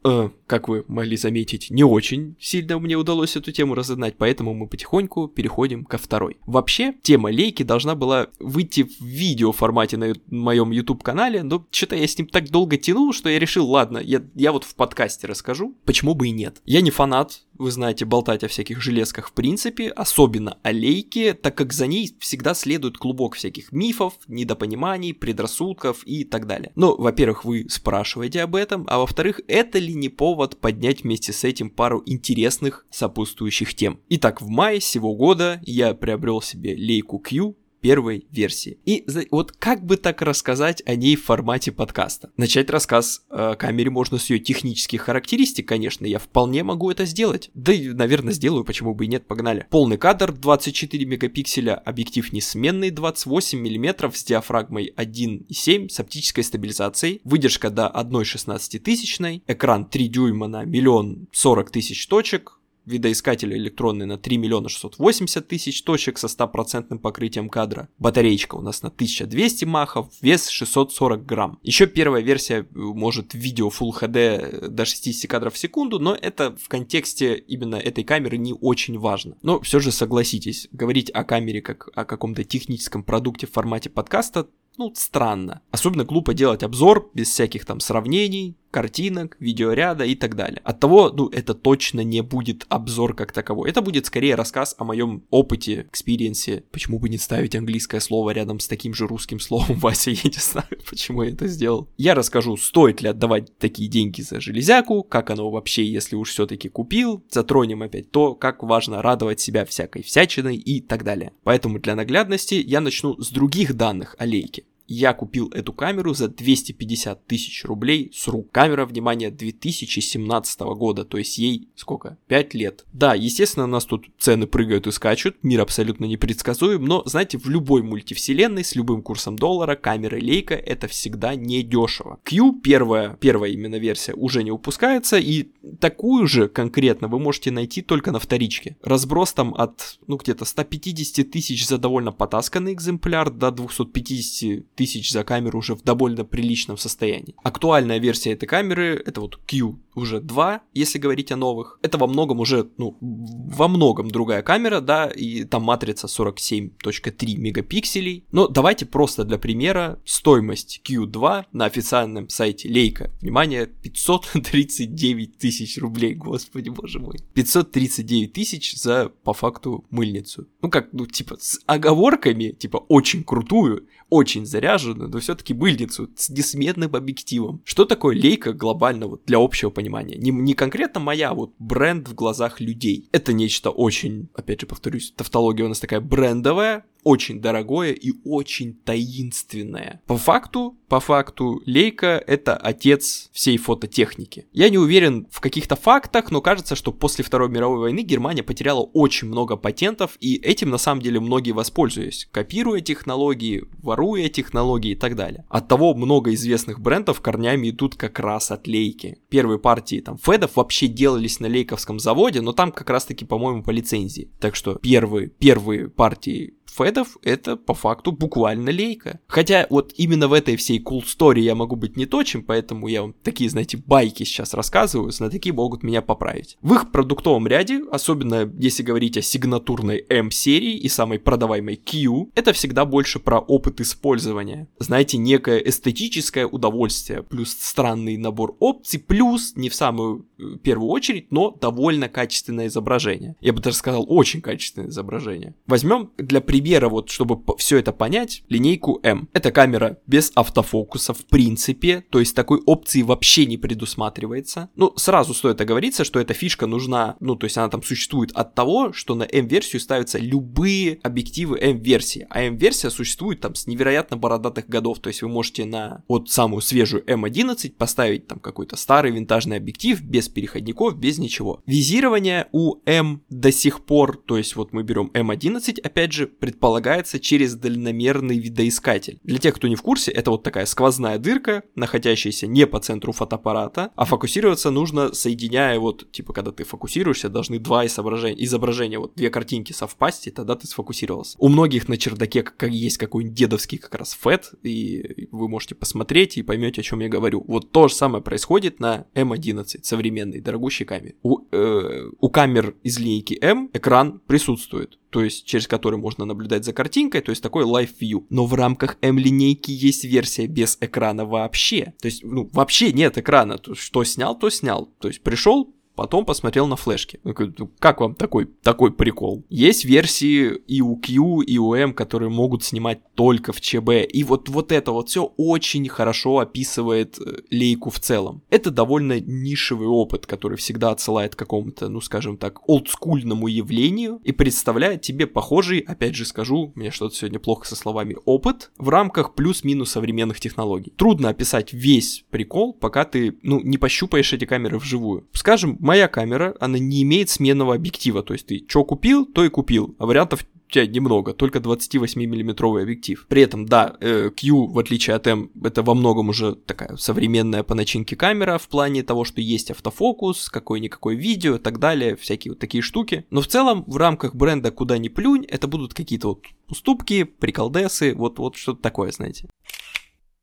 Э, 0.04 0.30
как 0.52 0.68
вы 0.68 0.84
могли 0.86 1.16
заметить, 1.16 1.70
не 1.70 1.82
очень 1.82 2.36
сильно 2.38 2.78
мне 2.78 2.94
удалось 2.94 3.36
эту 3.36 3.52
тему 3.52 3.74
разогнать, 3.74 4.16
поэтому 4.18 4.52
мы 4.52 4.66
потихоньку 4.66 5.26
переходим 5.26 5.82
ко 5.86 5.96
второй. 5.96 6.36
Вообще, 6.44 6.92
тема 7.00 7.30
лейки 7.30 7.62
должна 7.62 7.94
была 7.94 8.26
выйти 8.38 8.82
в 8.82 9.00
видео 9.00 9.52
формате 9.52 9.96
на 9.96 10.12
моем 10.26 10.70
YouTube-канале, 10.70 11.42
но 11.42 11.66
что-то 11.70 11.96
я 11.96 12.06
с 12.06 12.18
ним 12.18 12.26
так 12.26 12.50
долго 12.50 12.76
тянул, 12.76 13.14
что 13.14 13.30
я 13.30 13.38
решил, 13.38 13.66
ладно, 13.66 13.96
я, 13.96 14.22
я 14.34 14.52
вот 14.52 14.64
в 14.64 14.74
подкасте 14.74 15.26
расскажу, 15.26 15.74
почему 15.86 16.14
бы 16.14 16.28
и 16.28 16.32
нет. 16.32 16.60
Я 16.66 16.82
не 16.82 16.90
фанат 16.90 17.40
вы 17.62 17.70
знаете, 17.70 18.04
болтать 18.04 18.42
о 18.42 18.48
всяких 18.48 18.82
железках 18.82 19.28
в 19.28 19.32
принципе, 19.32 19.88
особенно 19.88 20.58
о 20.64 20.72
лейке, 20.72 21.32
так 21.32 21.54
как 21.54 21.72
за 21.72 21.86
ней 21.86 22.14
всегда 22.18 22.54
следует 22.54 22.98
клубок 22.98 23.36
всяких 23.36 23.70
мифов, 23.70 24.14
недопониманий, 24.26 25.14
предрассудков 25.14 26.02
и 26.04 26.24
так 26.24 26.48
далее. 26.48 26.72
Но, 26.74 26.96
во-первых, 26.96 27.44
вы 27.44 27.66
спрашиваете 27.68 28.42
об 28.42 28.56
этом, 28.56 28.84
а 28.88 28.98
во-вторых, 28.98 29.40
это 29.46 29.78
ли 29.78 29.94
не 29.94 30.08
повод 30.08 30.41
поднять 30.60 31.02
вместе 31.02 31.32
с 31.32 31.44
этим 31.44 31.70
пару 31.70 32.02
интересных 32.06 32.86
сопутствующих 32.90 33.74
тем. 33.74 34.00
Итак, 34.08 34.42
в 34.42 34.48
мае 34.48 34.80
сего 34.80 35.14
года 35.14 35.60
я 35.64 35.94
приобрел 35.94 36.42
себе 36.42 36.74
лейку 36.74 37.18
Q 37.18 37.56
первой 37.82 38.26
версии. 38.30 38.78
И 38.86 39.04
вот 39.30 39.52
как 39.52 39.84
бы 39.84 39.96
так 39.96 40.22
рассказать 40.22 40.82
о 40.86 40.94
ней 40.94 41.16
в 41.16 41.24
формате 41.24 41.72
подкаста? 41.72 42.30
Начать 42.38 42.70
рассказ 42.70 43.22
о 43.28 43.56
камере 43.56 43.90
можно 43.90 44.18
с 44.18 44.30
ее 44.30 44.38
технических 44.38 45.02
характеристик, 45.02 45.68
конечно, 45.68 46.06
я 46.06 46.18
вполне 46.18 46.62
могу 46.62 46.90
это 46.90 47.04
сделать. 47.04 47.50
Да 47.54 47.72
и, 47.72 47.88
наверное, 47.88 48.32
сделаю, 48.32 48.64
почему 48.64 48.94
бы 48.94 49.04
и 49.04 49.08
нет, 49.08 49.26
погнали. 49.26 49.66
Полный 49.68 49.98
кадр 49.98 50.32
24 50.32 51.04
мегапикселя, 51.04 51.74
объектив 51.74 52.32
несменный 52.32 52.90
28 52.90 53.58
мм 53.58 54.12
с 54.14 54.24
диафрагмой 54.24 54.94
1,7 54.96 55.88
с 55.88 56.00
оптической 56.00 56.44
стабилизацией, 56.44 57.20
выдержка 57.24 57.70
до 57.70 57.90
1,16 57.92 58.78
тысячной, 58.78 59.42
экран 59.48 59.86
3 59.86 60.08
дюйма 60.08 60.46
на 60.46 60.64
миллион 60.64 61.26
40 61.32 61.70
тысяч 61.70 62.06
точек, 62.06 62.58
видоискатель 62.86 63.54
электронный 63.54 64.06
на 64.06 64.18
3 64.18 64.36
миллиона 64.38 64.68
680 64.68 65.46
тысяч 65.46 65.82
точек 65.82 66.18
со 66.18 66.28
стопроцентным 66.28 66.98
покрытием 66.98 67.48
кадра. 67.48 67.88
Батареечка 67.98 68.56
у 68.56 68.60
нас 68.60 68.82
на 68.82 68.88
1200 68.88 69.64
махов, 69.64 70.08
вес 70.20 70.48
640 70.48 71.24
грамм. 71.24 71.58
Еще 71.62 71.86
первая 71.86 72.22
версия 72.22 72.60
э, 72.60 72.64
может 72.74 73.34
видео 73.34 73.68
Full 73.68 73.90
HD 74.00 74.68
до 74.68 74.84
60 74.84 75.30
кадров 75.30 75.54
в 75.54 75.58
секунду, 75.58 75.98
но 75.98 76.14
это 76.14 76.56
в 76.56 76.68
контексте 76.68 77.36
именно 77.36 77.76
этой 77.76 78.04
камеры 78.04 78.38
не 78.38 78.52
очень 78.52 78.98
важно. 78.98 79.36
Но 79.42 79.60
все 79.60 79.80
же 79.80 79.92
согласитесь, 79.92 80.68
говорить 80.72 81.10
о 81.10 81.24
камере 81.24 81.62
как 81.62 81.88
о 81.94 82.04
каком-то 82.04 82.44
техническом 82.44 83.02
продукте 83.02 83.46
в 83.46 83.52
формате 83.52 83.90
подкаста 83.90 84.48
ну, 84.78 84.92
странно. 84.94 85.60
Особенно 85.70 86.04
глупо 86.04 86.34
делать 86.34 86.62
обзор 86.62 87.10
без 87.14 87.28
всяких 87.28 87.66
там 87.66 87.80
сравнений, 87.80 88.56
картинок, 88.72 89.36
видеоряда 89.38 90.04
и 90.04 90.16
так 90.16 90.34
далее. 90.34 90.60
От 90.64 90.80
того, 90.80 91.10
ну, 91.10 91.28
это 91.28 91.54
точно 91.54 92.00
не 92.00 92.22
будет 92.22 92.66
обзор 92.68 93.14
как 93.14 93.30
таковой. 93.30 93.70
Это 93.70 93.82
будет 93.82 94.06
скорее 94.06 94.34
рассказ 94.34 94.74
о 94.78 94.84
моем 94.84 95.22
опыте, 95.30 95.86
experience 95.90 96.52
е. 96.52 96.64
Почему 96.72 96.98
бы 96.98 97.08
не 97.08 97.18
ставить 97.18 97.54
английское 97.54 98.00
слово 98.00 98.30
рядом 98.30 98.58
с 98.58 98.66
таким 98.66 98.94
же 98.94 99.06
русским 99.06 99.38
словом, 99.38 99.76
Вася, 99.78 100.10
я 100.10 100.22
не 100.24 100.40
знаю, 100.40 100.66
почему 100.88 101.22
я 101.22 101.30
это 101.30 101.46
сделал. 101.46 101.88
Я 101.98 102.14
расскажу, 102.14 102.56
стоит 102.56 103.02
ли 103.02 103.08
отдавать 103.08 103.56
такие 103.58 103.88
деньги 103.88 104.22
за 104.22 104.40
железяку, 104.40 105.02
как 105.02 105.30
оно 105.30 105.50
вообще, 105.50 105.84
если 105.84 106.16
уж 106.16 106.30
все-таки 106.30 106.68
купил. 106.68 107.22
Затронем 107.30 107.82
опять 107.82 108.10
то, 108.10 108.34
как 108.34 108.62
важно 108.62 109.02
радовать 109.02 109.40
себя 109.40 109.64
всякой 109.66 110.02
всячиной 110.02 110.56
и 110.56 110.80
так 110.80 111.04
далее. 111.04 111.32
Поэтому 111.44 111.78
для 111.78 111.94
наглядности 111.94 112.54
я 112.54 112.80
начну 112.80 113.20
с 113.20 113.30
других 113.30 113.74
данных 113.74 114.16
о 114.18 114.26
лейке 114.26 114.64
я 114.92 115.14
купил 115.14 115.48
эту 115.48 115.72
камеру 115.72 116.12
за 116.12 116.28
250 116.28 117.26
тысяч 117.26 117.64
рублей 117.64 118.10
с 118.14 118.28
рук. 118.28 118.50
Камера, 118.52 118.84
внимание, 118.84 119.30
2017 119.30 120.60
года, 120.60 121.04
то 121.04 121.16
есть 121.16 121.38
ей 121.38 121.68
сколько? 121.76 122.18
5 122.26 122.54
лет. 122.54 122.84
Да, 122.92 123.14
естественно, 123.14 123.64
у 123.64 123.68
нас 123.68 123.86
тут 123.86 124.06
цены 124.18 124.46
прыгают 124.46 124.86
и 124.86 124.92
скачут, 124.92 125.36
мир 125.42 125.62
абсолютно 125.62 126.04
непредсказуем, 126.04 126.84
но, 126.84 127.02
знаете, 127.06 127.38
в 127.38 127.48
любой 127.48 127.82
мультивселенной 127.82 128.64
с 128.64 128.74
любым 128.74 129.02
курсом 129.02 129.36
доллара 129.36 129.76
камера 129.76 130.16
лейка 130.16 130.54
это 130.54 130.88
всегда 130.88 131.34
не 131.36 131.62
дешево. 131.62 132.20
Q, 132.24 132.60
первая, 132.62 133.16
первая 133.18 133.50
именно 133.50 133.76
версия, 133.76 134.12
уже 134.12 134.44
не 134.44 134.50
выпускается, 134.50 135.16
и 135.16 135.48
такую 135.80 136.26
же 136.26 136.48
конкретно 136.48 137.08
вы 137.08 137.18
можете 137.18 137.50
найти 137.50 137.80
только 137.80 138.12
на 138.12 138.18
вторичке. 138.18 138.76
Разброс 138.82 139.32
там 139.32 139.54
от, 139.54 139.98
ну, 140.06 140.16
где-то 140.16 140.44
150 140.44 141.30
тысяч 141.30 141.66
за 141.66 141.78
довольно 141.78 142.12
потасканный 142.12 142.74
экземпляр 142.74 143.30
до 143.30 143.50
250 143.50 144.74
тысяч 144.74 144.81
за 144.86 145.24
камеру 145.24 145.58
уже 145.58 145.74
в 145.74 145.82
довольно 145.82 146.24
приличном 146.24 146.78
состоянии. 146.78 147.34
Актуальная 147.42 147.98
версия 147.98 148.32
этой 148.32 148.46
камеры 148.46 149.02
это 149.04 149.20
вот 149.20 149.36
Q 149.36 149.78
уже 149.94 150.20
2, 150.20 150.62
если 150.74 150.98
говорить 150.98 151.32
о 151.32 151.36
новых. 151.36 151.78
Это 151.82 151.98
во 151.98 152.06
многом 152.06 152.40
уже, 152.40 152.68
ну, 152.78 152.96
во 153.00 153.68
многом 153.68 154.10
другая 154.10 154.42
камера, 154.42 154.80
да, 154.80 155.06
и 155.06 155.44
там 155.44 155.62
матрица 155.62 156.06
47.3 156.06 157.36
мегапикселей. 157.36 158.24
Но 158.32 158.48
давайте 158.48 158.86
просто 158.86 159.24
для 159.24 159.38
примера 159.38 160.00
стоимость 160.04 160.80
Q2 160.84 161.46
на 161.52 161.64
официальном 161.66 162.28
сайте 162.28 162.68
Leica. 162.68 163.10
Внимание, 163.20 163.66
539 163.66 165.38
тысяч 165.38 165.78
рублей, 165.78 166.14
господи 166.14 166.70
боже 166.70 166.98
мой. 166.98 167.18
539 167.34 168.32
тысяч 168.32 168.76
за, 168.76 169.10
по 169.24 169.32
факту, 169.32 169.84
мыльницу. 169.90 170.46
Ну 170.62 170.70
как, 170.70 170.92
ну 170.92 171.06
типа 171.06 171.36
с 171.38 171.60
оговорками, 171.66 172.50
типа 172.52 172.78
очень 172.88 173.24
крутую, 173.24 173.86
очень 174.08 174.46
заряженную, 174.72 175.10
но 175.10 175.18
все-таки 175.18 175.54
мыльницу 175.54 176.10
с 176.16 176.30
несметным 176.30 176.94
объективом. 176.94 177.60
Что 177.64 177.84
такое 177.84 178.16
Leica 178.16 178.52
глобально 178.52 179.06
вот 179.06 179.22
для 179.26 179.38
общего 179.38 179.70
понимания? 179.70 180.16
Не, 180.16 180.30
не 180.30 180.54
конкретно 180.54 181.00
моя, 181.00 181.30
а 181.30 181.34
вот 181.34 181.52
бренд 181.58 182.08
в 182.08 182.14
глазах 182.14 182.60
людей. 182.60 183.08
Это 183.12 183.32
нечто 183.32 183.70
очень, 183.70 184.28
опять 184.34 184.60
же 184.60 184.66
повторюсь, 184.66 185.12
тавтология 185.16 185.64
у 185.64 185.68
нас 185.68 185.80
такая 185.80 186.00
брендовая, 186.00 186.84
очень 187.02 187.40
дорогое 187.40 187.92
и 187.92 188.12
очень 188.24 188.74
таинственное. 188.74 190.02
По 190.06 190.16
факту, 190.16 190.76
по 190.88 191.00
факту, 191.00 191.62
Лейка— 191.64 192.22
это 192.26 192.56
отец 192.56 193.30
всей 193.32 193.56
фототехники. 193.56 194.46
Я 194.52 194.68
не 194.68 194.78
уверен 194.78 195.26
в 195.30 195.40
каких-то 195.40 195.74
фактах, 195.74 196.30
но 196.30 196.40
кажется, 196.40 196.76
что 196.76 196.92
после 196.92 197.24
Второй 197.24 197.48
мировой 197.48 197.78
войны 197.78 198.00
Германия 198.00 198.42
потеряла 198.42 198.82
очень 198.82 199.28
много 199.28 199.56
патентов, 199.56 200.16
и 200.20 200.36
этим 200.36 200.70
на 200.70 200.78
самом 200.78 201.00
деле 201.00 201.18
многие 201.18 201.52
воспользуясь, 201.52 202.28
копируя 202.30 202.80
технологии, 202.80 203.64
воруя 203.78 204.28
технологии 204.28 204.92
и 204.92 204.96
так 204.96 205.16
далее. 205.16 205.44
От 205.48 205.68
того 205.68 205.94
много 205.94 206.34
известных 206.34 206.78
брендов 206.78 207.20
корнями 207.20 207.70
идут 207.70 207.96
как 207.96 208.18
раз 208.18 208.50
от 208.50 208.66
Лейки. 208.66 209.18
Первые 209.28 209.58
партии 209.58 210.00
там 210.00 210.18
Федов 210.18 210.56
вообще 210.56 210.88
делались 210.88 211.40
на 211.40 211.46
лейковском 211.46 211.98
заводе, 211.98 212.42
но 212.42 212.52
там 212.52 212.70
как 212.70 212.90
раз 212.90 213.06
таки, 213.06 213.24
по-моему, 213.24 213.62
по 213.62 213.70
лицензии. 213.70 214.30
Так 214.40 214.54
что 214.54 214.74
первые, 214.74 215.28
первые 215.28 215.88
партии 215.88 216.54
Федов 216.72 217.18
это 217.22 217.56
по 217.56 217.74
факту 217.74 218.12
буквально 218.12 218.70
лейка. 218.70 219.20
Хотя 219.26 219.66
вот 219.70 219.92
именно 219.96 220.28
в 220.28 220.32
этой 220.32 220.56
всей 220.56 220.82
cool 220.82 221.04
story 221.04 221.40
я 221.40 221.54
могу 221.54 221.76
быть 221.76 221.96
не 221.96 222.06
точен, 222.06 222.42
поэтому 222.42 222.88
я 222.88 223.02
вам 223.02 223.14
такие, 223.22 223.50
знаете, 223.50 223.76
байки 223.76 224.24
сейчас 224.24 224.54
рассказываю, 224.54 225.10
знатоки 225.10 225.50
могут 225.50 225.82
меня 225.82 226.02
поправить. 226.02 226.56
В 226.62 226.74
их 226.74 226.90
продуктовом 226.90 227.46
ряде, 227.46 227.82
особенно 227.90 228.50
если 228.58 228.82
говорить 228.82 229.16
о 229.16 229.22
сигнатурной 229.22 230.04
M-серии 230.08 230.76
и 230.76 230.88
самой 230.88 231.18
продаваемой 231.18 231.76
Q, 231.76 232.30
это 232.34 232.52
всегда 232.52 232.84
больше 232.84 233.18
про 233.18 233.38
опыт 233.38 233.80
использования. 233.80 234.68
Знаете, 234.78 235.18
некое 235.18 235.58
эстетическое 235.58 236.46
удовольствие, 236.46 237.22
плюс 237.22 237.52
странный 237.52 238.16
набор 238.16 238.56
опций, 238.60 238.98
плюс, 238.98 239.54
не 239.56 239.68
в 239.68 239.74
самую 239.74 240.26
э, 240.38 240.56
первую 240.62 240.90
очередь, 240.90 241.30
но 241.30 241.50
довольно 241.50 242.08
качественное 242.08 242.68
изображение. 242.68 243.36
Я 243.40 243.52
бы 243.52 243.60
даже 243.60 243.76
сказал, 243.76 244.06
очень 244.08 244.40
качественное 244.40 244.88
изображение. 244.88 245.54
Возьмем 245.66 246.10
для 246.16 246.40
примера 246.40 246.61
примера, 246.62 246.88
вот 246.88 247.10
чтобы 247.10 247.40
все 247.58 247.78
это 247.78 247.92
понять, 247.92 248.44
линейку 248.48 249.00
M. 249.02 249.28
Это 249.32 249.50
камера 249.50 249.98
без 250.06 250.30
автофокуса 250.34 251.12
в 251.12 251.26
принципе, 251.26 252.04
то 252.10 252.20
есть 252.20 252.36
такой 252.36 252.60
опции 252.66 253.02
вообще 253.02 253.46
не 253.46 253.56
предусматривается. 253.56 254.70
Ну, 254.76 254.92
сразу 254.96 255.34
стоит 255.34 255.60
оговориться, 255.60 256.04
что 256.04 256.20
эта 256.20 256.34
фишка 256.34 256.66
нужна, 256.66 257.16
ну, 257.20 257.34
то 257.34 257.46
есть 257.46 257.58
она 257.58 257.68
там 257.68 257.82
существует 257.82 258.30
от 258.32 258.54
того, 258.54 258.92
что 258.92 259.14
на 259.14 259.24
M-версию 259.24 259.80
ставятся 259.80 260.18
любые 260.18 261.00
объективы 261.02 261.58
M-версии, 261.58 262.26
а 262.30 262.42
M-версия 262.42 262.90
существует 262.90 263.40
там 263.40 263.54
с 263.56 263.66
невероятно 263.66 264.16
бородатых 264.16 264.68
годов, 264.68 265.00
то 265.00 265.08
есть 265.08 265.22
вы 265.22 265.28
можете 265.28 265.64
на 265.64 266.04
вот 266.06 266.30
самую 266.30 266.60
свежую 266.60 267.04
M11 267.06 267.72
поставить 267.72 268.28
там 268.28 268.38
какой-то 268.38 268.76
старый 268.76 269.10
винтажный 269.10 269.56
объектив 269.56 270.00
без 270.00 270.28
переходников, 270.28 270.96
без 270.96 271.18
ничего. 271.18 271.60
Визирование 271.66 272.46
у 272.52 272.76
M 272.86 273.22
до 273.30 273.50
сих 273.50 273.84
пор, 273.84 274.16
то 274.16 274.38
есть 274.38 274.54
вот 274.54 274.72
мы 274.72 274.84
берем 274.84 275.10
M11, 275.12 275.80
опять 275.80 276.12
же, 276.12 276.26
предполагается 276.52 277.18
через 277.18 277.54
дальномерный 277.54 278.38
видоискатель. 278.38 279.18
Для 279.24 279.38
тех, 279.38 279.54
кто 279.54 279.68
не 279.68 279.74
в 279.74 279.82
курсе, 279.82 280.10
это 280.10 280.30
вот 280.30 280.42
такая 280.42 280.66
сквозная 280.66 281.18
дырка, 281.18 281.62
находящаяся 281.74 282.46
не 282.46 282.66
по 282.66 282.78
центру 282.78 283.12
фотоаппарата, 283.12 283.90
а 283.96 284.04
фокусироваться 284.04 284.70
нужно, 284.70 285.14
соединяя 285.14 285.78
вот, 285.78 286.12
типа, 286.12 286.34
когда 286.34 286.52
ты 286.52 286.64
фокусируешься, 286.64 287.30
должны 287.30 287.58
два 287.58 287.86
изображения, 287.86 288.44
изображения 288.44 288.98
вот 288.98 289.14
две 289.14 289.30
картинки 289.30 289.72
совпасть, 289.72 290.26
и 290.26 290.30
тогда 290.30 290.54
ты 290.54 290.66
сфокусировался. 290.66 291.36
У 291.38 291.48
многих 291.48 291.88
на 291.88 291.96
чердаке 291.96 292.42
как 292.42 292.68
есть 292.70 292.98
какой-нибудь 292.98 293.34
дедовский 293.34 293.78
как 293.78 293.94
раз 293.94 294.12
фэт, 294.14 294.52
и 294.62 295.28
вы 295.32 295.48
можете 295.48 295.74
посмотреть 295.74 296.36
и 296.36 296.42
поймете, 296.42 296.82
о 296.82 296.84
чем 296.84 297.00
я 297.00 297.08
говорю. 297.08 297.42
Вот 297.48 297.72
то 297.72 297.88
же 297.88 297.94
самое 297.94 298.22
происходит 298.22 298.78
на 298.78 299.06
M11, 299.14 299.80
современной, 299.82 300.40
дорогущей 300.40 300.84
камере. 300.84 301.16
У, 301.22 301.38
э, 301.50 302.10
у 302.20 302.28
камер 302.28 302.76
из 302.82 302.98
линейки 302.98 303.38
M 303.40 303.70
экран 303.72 304.20
присутствует 304.26 304.98
то 305.12 305.22
есть 305.22 305.44
через 305.44 305.68
который 305.68 305.98
можно 305.98 306.24
наблюдать 306.24 306.64
за 306.64 306.72
картинкой, 306.72 307.20
то 307.20 307.30
есть 307.30 307.42
такой 307.42 307.64
live 307.64 307.90
view. 308.00 308.24
Но 308.30 308.46
в 308.46 308.54
рамках 308.54 308.96
M-линейки 309.02 309.70
есть 309.70 310.04
версия 310.04 310.46
без 310.46 310.78
экрана 310.80 311.26
вообще. 311.26 311.92
То 312.00 312.06
есть, 312.06 312.24
ну, 312.24 312.48
вообще 312.54 312.92
нет 312.92 313.18
экрана. 313.18 313.60
Что 313.74 314.04
снял, 314.04 314.38
то 314.38 314.48
снял. 314.48 314.86
То 315.00 315.08
есть 315.08 315.22
пришел, 315.22 315.74
Потом 315.94 316.24
посмотрел 316.24 316.66
на 316.66 316.76
флешки. 316.76 317.20
«Ну, 317.24 317.34
как 317.78 318.00
вам 318.00 318.14
такой, 318.14 318.46
такой 318.62 318.92
прикол? 318.92 319.44
Есть 319.48 319.84
версии 319.84 320.54
и 320.66 320.80
у 320.80 320.96
Q, 320.96 321.42
и 321.42 321.58
у 321.58 321.74
M, 321.74 321.92
которые 321.92 322.30
могут 322.30 322.64
снимать 322.64 323.00
только 323.14 323.52
в 323.52 323.60
ЧБ. 323.60 323.90
И 324.10 324.24
вот, 324.24 324.48
вот 324.48 324.72
это 324.72 324.92
вот 324.92 325.08
все 325.08 325.32
очень 325.36 325.88
хорошо 325.88 326.38
описывает 326.38 327.18
э, 327.18 327.42
лейку 327.50 327.90
в 327.90 328.00
целом. 328.00 328.42
Это 328.50 328.70
довольно 328.70 329.20
нишевый 329.20 329.88
опыт, 329.88 330.26
который 330.26 330.56
всегда 330.56 330.90
отсылает 330.90 331.34
к 331.34 331.38
какому-то, 331.38 331.88
ну 331.88 332.00
скажем 332.00 332.36
так, 332.36 332.66
олдскульному 332.68 333.46
явлению 333.48 334.20
и 334.24 334.32
представляет 334.32 335.02
тебе 335.02 335.26
похожий, 335.26 335.80
опять 335.80 336.14
же 336.14 336.24
скажу, 336.24 336.72
мне 336.74 336.90
что-то 336.90 337.14
сегодня 337.14 337.38
плохо 337.38 337.66
со 337.66 337.76
словами, 337.76 338.16
опыт 338.24 338.70
в 338.78 338.88
рамках 338.88 339.34
плюс-минус 339.34 339.90
современных 339.90 340.40
технологий. 340.40 340.92
Трудно 340.96 341.28
описать 341.28 341.72
весь 341.72 342.24
прикол, 342.30 342.72
пока 342.72 343.04
ты, 343.04 343.36
ну, 343.42 343.60
не 343.60 343.78
пощупаешь 343.78 344.32
эти 344.32 344.44
камеры 344.44 344.78
вживую. 344.78 345.28
Скажем, 345.32 345.76
моя 345.92 346.08
камера, 346.08 346.54
она 346.58 346.78
не 346.78 347.02
имеет 347.02 347.28
сменного 347.28 347.74
объектива, 347.74 348.22
то 348.22 348.32
есть 348.32 348.46
ты 348.46 348.64
что 348.66 348.82
купил, 348.82 349.26
то 349.26 349.44
и 349.44 349.50
купил, 349.50 349.94
а 349.98 350.06
вариантов 350.06 350.46
тебя 350.70 350.86
немного, 350.86 351.34
только 351.34 351.58
28-миллиметровый 351.58 352.82
объектив. 352.84 353.26
При 353.28 353.42
этом, 353.42 353.66
да, 353.66 353.94
э, 354.00 354.30
Q, 354.30 354.68
в 354.68 354.78
отличие 354.78 355.16
от 355.16 355.26
M, 355.26 355.50
это 355.62 355.82
во 355.82 355.92
многом 355.94 356.30
уже 356.30 356.54
такая 356.54 356.96
современная 356.96 357.62
по 357.62 357.74
начинке 357.74 358.16
камера 358.16 358.56
в 358.56 358.68
плане 358.68 359.02
того, 359.02 359.24
что 359.24 359.42
есть 359.42 359.70
автофокус, 359.70 360.48
какое-никакое 360.48 361.14
видео 361.14 361.56
и 361.56 361.58
так 361.58 361.78
далее, 361.78 362.16
всякие 362.16 362.52
вот 362.52 362.58
такие 362.58 362.80
штуки. 362.80 363.26
Но 363.28 363.42
в 363.42 363.46
целом, 363.46 363.84
в 363.86 363.98
рамках 363.98 364.34
бренда 364.34 364.70
«Куда 364.70 364.96
ни 364.96 365.08
плюнь», 365.08 365.44
это 365.44 365.68
будут 365.68 365.92
какие-то 365.92 366.28
вот 366.28 366.46
уступки, 366.70 367.24
приколдесы, 367.24 368.14
вот, 368.14 368.38
вот 368.38 368.56
что-то 368.56 368.80
такое, 368.80 369.12
знаете. 369.12 369.50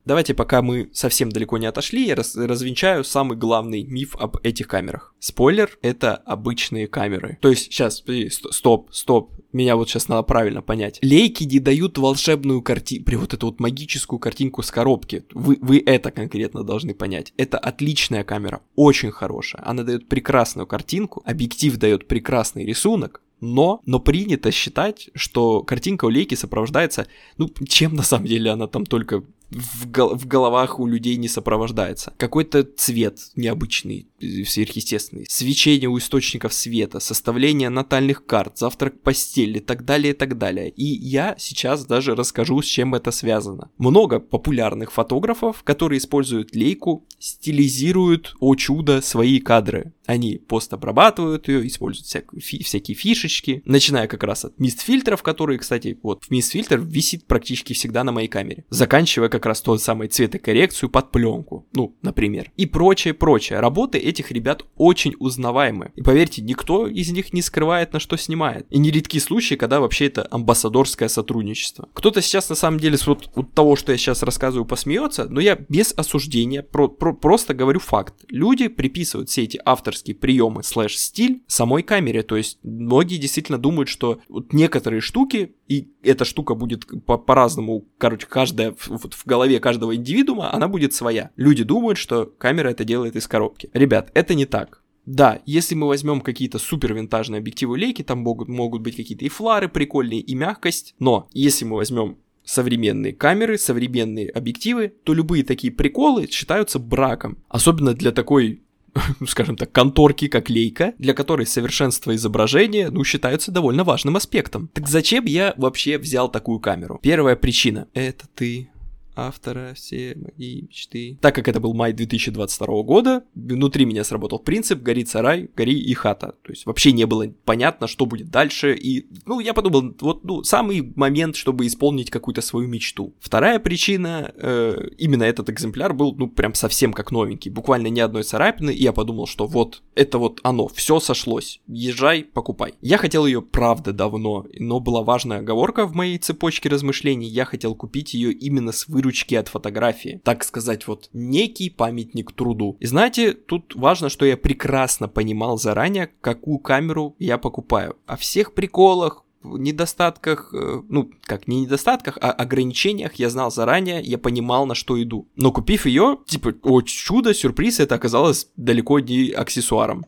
Давайте, 0.06 0.34
пока 0.34 0.62
мы 0.62 0.90
совсем 0.94 1.30
далеко 1.30 1.58
не 1.58 1.66
отошли, 1.66 2.08
я 2.08 2.16
раз, 2.16 2.36
развенчаю 2.36 3.04
самый 3.04 3.38
главный 3.38 3.84
миф 3.84 4.16
об 4.16 4.38
этих 4.44 4.68
камерах. 4.68 5.14
Спойлер, 5.20 5.78
это 5.82 6.16
обычные 6.16 6.88
камеры. 6.88 7.38
То 7.42 7.50
есть, 7.50 7.66
сейчас, 7.66 8.04
стоп, 8.52 8.90
стоп, 8.92 9.32
меня 9.52 9.76
вот 9.76 9.90
сейчас 9.90 10.08
надо 10.08 10.24
правильно 10.24 10.62
понять. 10.62 11.00
Лейки 11.02 11.44
не 11.44 11.60
дают 11.60 11.98
волшебную 11.98 12.62
картинку, 12.62 13.12
вот 13.18 13.34
эту 13.34 13.48
вот 13.48 13.60
магическую 13.60 14.20
картинку 14.20 14.62
с 14.64 14.72
коробки. 14.72 15.26
Вы, 15.34 15.58
вы 15.62 15.84
это 15.86 16.12
конкретно 16.12 16.64
должны 16.64 16.94
понять. 16.94 17.34
Это 17.38 17.58
отличная 17.58 18.24
камера, 18.24 18.62
очень 18.76 19.12
хорошая. 19.12 19.62
Она 19.66 19.84
дает 19.84 20.08
прекрасную 20.08 20.68
картинку, 20.68 21.22
объектив 21.26 21.78
дает 21.78 22.08
прекрасный 22.08 22.66
рисунок, 22.66 23.22
но, 23.42 23.82
но 23.86 24.00
принято 24.00 24.52
считать, 24.52 25.10
что 25.16 25.64
картинка 25.64 26.06
у 26.06 26.10
Лейки 26.10 26.36
сопровождается, 26.36 27.08
ну, 27.38 27.50
чем 27.68 27.96
на 27.96 28.04
самом 28.04 28.26
деле 28.26 28.52
она 28.52 28.68
там 28.68 28.86
только 28.86 29.24
в, 29.52 29.90
гол- 29.92 30.16
в 30.16 30.28
головах 30.28 30.80
у 30.80 30.86
людей 30.86 31.16
не 31.18 31.28
сопровождается. 31.28 32.14
Какой-то 32.18 32.64
цвет 32.64 33.20
необычный, 33.36 34.08
э, 34.22 34.44
сверхъестественный, 34.46 35.26
свечение 35.30 35.90
у 35.90 35.98
источников 35.98 36.54
света, 36.54 37.00
составление 37.00 37.70
натальных 37.70 38.26
карт, 38.26 38.58
завтрак 38.58 39.02
постели 39.02 39.58
и 39.58 39.62
так 39.62 39.86
далее, 39.86 40.14
и 40.14 40.16
так 40.16 40.38
далее. 40.38 40.70
И 40.70 40.86
я 40.86 41.36
сейчас 41.38 41.86
даже 41.86 42.16
расскажу, 42.16 42.62
с 42.62 42.66
чем 42.66 42.96
это 42.96 43.12
связано. 43.12 43.70
Много 43.78 44.20
популярных 44.20 44.92
фотографов, 44.92 45.64
которые 45.64 46.00
используют 46.00 46.56
лейку, 46.56 47.06
стилизируют, 47.20 48.36
о 48.40 48.56
чудо, 48.56 49.02
свои 49.02 49.40
кадры. 49.40 49.94
Они 50.06 50.38
постобрабатывают 50.38 51.48
ее, 51.48 51.68
используют 51.68 52.08
всякие, 52.08 52.42
фи- 52.42 52.64
всякие 52.64 52.96
фишечки, 52.96 53.62
начиная 53.66 54.08
как 54.08 54.24
раз 54.24 54.46
от 54.46 54.60
мист-фильтров, 54.60 55.22
которые, 55.22 55.60
кстати, 55.60 56.00
вот 56.02 56.24
мист-фильтр 56.30 56.80
висит 56.80 57.26
практически 57.26 57.74
всегда 57.74 58.04
на 58.04 58.12
моей 58.12 58.28
камере, 58.28 58.66
заканчивая 58.70 59.30
как 59.30 59.39
раз 59.46 59.62
тот 59.62 59.82
самый 59.82 60.08
цветокоррекцию 60.08 60.90
под 60.90 61.12
пленку, 61.12 61.68
ну, 61.74 61.96
например, 62.02 62.52
и 62.58 62.66
прочее, 62.66 63.14
прочее. 63.14 63.60
Работы 63.60 63.98
этих 63.98 64.32
ребят 64.32 64.66
очень 64.76 65.16
узнаваемы. 65.20 65.92
И 65.96 66.02
поверьте, 66.02 66.42
никто 66.42 66.88
из 66.88 67.12
них 67.12 67.34
не 67.34 67.42
скрывает, 67.42 67.94
на 67.94 68.00
что 68.00 68.18
снимает. 68.18 68.66
И 68.70 68.80
нередки 68.80 69.20
случаи, 69.20 69.56
когда 69.56 69.80
вообще 69.80 70.08
это 70.08 70.28
амбассадорское 70.30 71.10
сотрудничество. 71.10 71.90
Кто-то 71.94 72.22
сейчас 72.22 72.50
на 72.50 72.56
самом 72.56 72.80
деле 72.80 72.98
с 72.98 73.08
вот, 73.08 73.30
вот 73.36 73.54
того, 73.54 73.76
что 73.76 73.92
я 73.92 73.98
сейчас 73.98 74.24
рассказываю, 74.24 74.66
посмеется, 74.66 75.26
но 75.30 75.40
я 75.40 75.56
без 75.56 75.94
осуждения 75.96 76.64
про, 76.64 76.88
про, 76.88 77.14
просто 77.14 77.54
говорю 77.54 77.80
факт. 77.80 78.16
Люди 78.30 78.68
приписывают 78.68 79.30
все 79.30 79.44
эти 79.44 79.60
авторские 79.64 80.16
приемы 80.16 80.64
слэш-стиль 80.64 81.44
самой 81.48 81.84
камере, 81.84 82.24
то 82.24 82.36
есть 82.36 82.60
многие 82.64 83.18
действительно 83.18 83.58
думают, 83.58 83.90
что 83.90 84.20
вот 84.30 84.54
некоторые 84.54 85.02
штуки, 85.02 85.56
и 85.68 85.90
эта 86.04 86.26
штука 86.26 86.56
будет 86.56 86.86
по- 87.06 87.18
по-разному, 87.18 87.86
короче, 87.98 88.28
каждая 88.28 88.74
в, 88.78 89.10
в 89.10 89.24
голове 89.30 89.60
каждого 89.60 89.96
индивидуума, 89.96 90.54
она 90.54 90.68
будет 90.68 90.94
своя. 90.94 91.32
Люди 91.38 91.64
думают, 91.64 91.98
что 91.98 92.26
камера 92.26 92.70
это 92.70 92.84
делает 92.84 93.16
из 93.16 93.28
коробки. 93.28 93.70
Ребят, 93.74 94.12
это 94.14 94.34
не 94.36 94.46
так. 94.46 94.84
Да, 95.06 95.40
если 95.46 95.74
мы 95.74 95.88
возьмем 95.88 96.22
какие-то 96.22 96.60
супер 96.60 96.94
винтажные 96.94 97.40
объективы 97.40 97.78
лейки, 97.80 98.04
там 98.04 98.20
могут, 98.20 98.48
могут 98.48 98.82
быть 98.82 98.96
какие-то 98.96 99.26
и 99.26 99.30
флары 99.30 99.68
прикольные, 99.70 100.20
и 100.20 100.36
мягкость, 100.36 100.94
но 101.00 101.28
если 101.34 101.66
мы 101.66 101.78
возьмем 101.78 102.18
современные 102.44 103.14
камеры, 103.14 103.58
современные 103.58 104.30
объективы, 104.30 104.94
то 105.04 105.14
любые 105.14 105.44
такие 105.44 105.72
приколы 105.72 106.28
считаются 106.28 106.80
браком. 106.80 107.38
Особенно 107.48 107.94
для 107.94 108.12
такой 108.12 108.62
скажем 109.28 109.56
так, 109.56 109.72
конторки, 109.72 110.28
как 110.28 110.50
лейка, 110.50 110.94
для 110.98 111.14
которой 111.14 111.46
совершенство 111.46 112.16
изображения, 112.16 112.90
ну, 112.90 113.04
считается 113.04 113.52
довольно 113.52 113.84
важным 113.84 114.16
аспектом. 114.16 114.70
Так 114.74 114.88
зачем 114.88 115.26
я 115.26 115.54
вообще 115.58 115.98
взял 115.98 116.30
такую 116.30 116.60
камеру? 116.60 117.00
Первая 117.02 117.36
причина— 117.36 117.88
это 117.94 118.28
ты 118.36 118.70
автора 119.16 119.74
все 119.76 120.16
мои 120.16 120.62
мечты. 120.64 121.18
Так 121.22 121.36
как 121.36 121.48
это 121.48 121.60
был 121.60 121.74
май 121.74 121.94
2022 121.94 122.84
года, 122.84 123.24
внутри 123.36 123.86
меня 123.86 124.04
сработал 124.04 124.40
принцип 124.40 124.82
«горит 124.82 125.10
сарай, 125.10 125.50
гори 125.56 125.78
и 125.80 125.94
хата». 125.94 126.36
То 126.44 126.52
есть 126.52 126.66
вообще 126.66 126.92
не 126.92 127.06
было 127.06 127.28
понятно, 127.46 127.88
что 127.88 128.06
будет 128.06 128.30
дальше, 128.30 128.76
и, 128.76 129.08
ну, 129.26 129.40
я 129.40 129.54
подумал, 129.54 129.96
вот, 130.00 130.24
ну, 130.24 130.44
самый 130.44 130.94
момент, 130.96 131.36
чтобы 131.36 131.68
исполнить 131.68 132.10
какую-то 132.10 132.42
свою 132.42 132.68
мечту. 132.68 133.14
Вторая 133.20 133.60
причина, 133.60 134.34
э, 134.36 134.90
именно 134.98 135.24
этот 135.24 135.50
экземпляр 135.50 135.94
был, 135.94 136.16
ну, 136.16 136.28
прям 136.28 136.54
совсем 136.54 136.94
как 136.94 137.12
новенький, 137.12 137.52
буквально 137.52 137.88
ни 137.88 138.00
одной 138.00 138.24
царапины, 138.24 138.72
и 138.72 138.84
я 138.84 138.94
подумал, 138.94 139.28
что 139.28 139.46
вот, 139.46 139.82
это 139.96 140.18
вот 140.18 140.40
оно, 140.44 140.68
все 140.68 141.00
сошлось, 141.00 141.62
езжай, 141.68 142.24
покупай. 142.24 142.74
Я 142.82 142.98
хотел 142.98 143.26
ее 143.26 143.42
правда 143.42 143.94
давно, 143.94 144.46
но 144.58 144.80
была 144.80 145.04
важная 145.04 145.40
оговорка 145.40 145.86
в 145.86 145.96
моей 145.96 146.18
цепочке 146.18 146.70
размышлений, 146.70 147.28
я 147.28 147.46
хотел 147.46 147.76
купить 147.76 148.14
ее 148.14 148.32
именно 148.32 148.72
с 148.72 148.88
выручки 149.10 149.36
от 149.36 149.48
фотографии, 149.48 150.22
так 150.24 150.44
сказать, 150.44 150.88
вот 150.88 151.10
некий 151.14 151.70
памятник 151.70 152.32
труду. 152.32 152.78
И 152.80 152.86
знаете, 152.86 153.34
тут 153.34 153.76
важно, 153.76 154.10
что 154.10 154.26
я 154.26 154.38
прекрасно 154.38 155.08
понимал 155.08 155.58
заранее, 155.58 156.10
какую 156.22 156.60
камеру 156.60 157.16
я 157.20 157.38
покупаю. 157.38 157.96
О 158.06 158.16
всех 158.16 158.54
приколах, 158.54 159.26
недостатках, 159.44 160.54
э, 160.54 160.82
ну, 160.90 161.10
как 161.22 161.48
не 161.48 161.62
недостатках, 161.62 162.18
а 162.22 162.32
ограничениях 162.32 163.16
я 163.16 163.30
знал 163.30 163.52
заранее, 163.52 164.02
я 164.02 164.18
понимал, 164.18 164.66
на 164.66 164.76
что 164.76 165.02
иду. 165.02 165.28
Но 165.36 165.52
купив 165.52 165.86
ее, 165.86 166.18
типа, 166.28 166.54
о 166.64 166.82
чудо, 166.82 167.34
сюрприз, 167.34 167.80
это 167.80 167.96
оказалось 167.96 168.50
далеко 168.58 169.00
не 169.00 169.32
аксессуаром. 169.32 170.06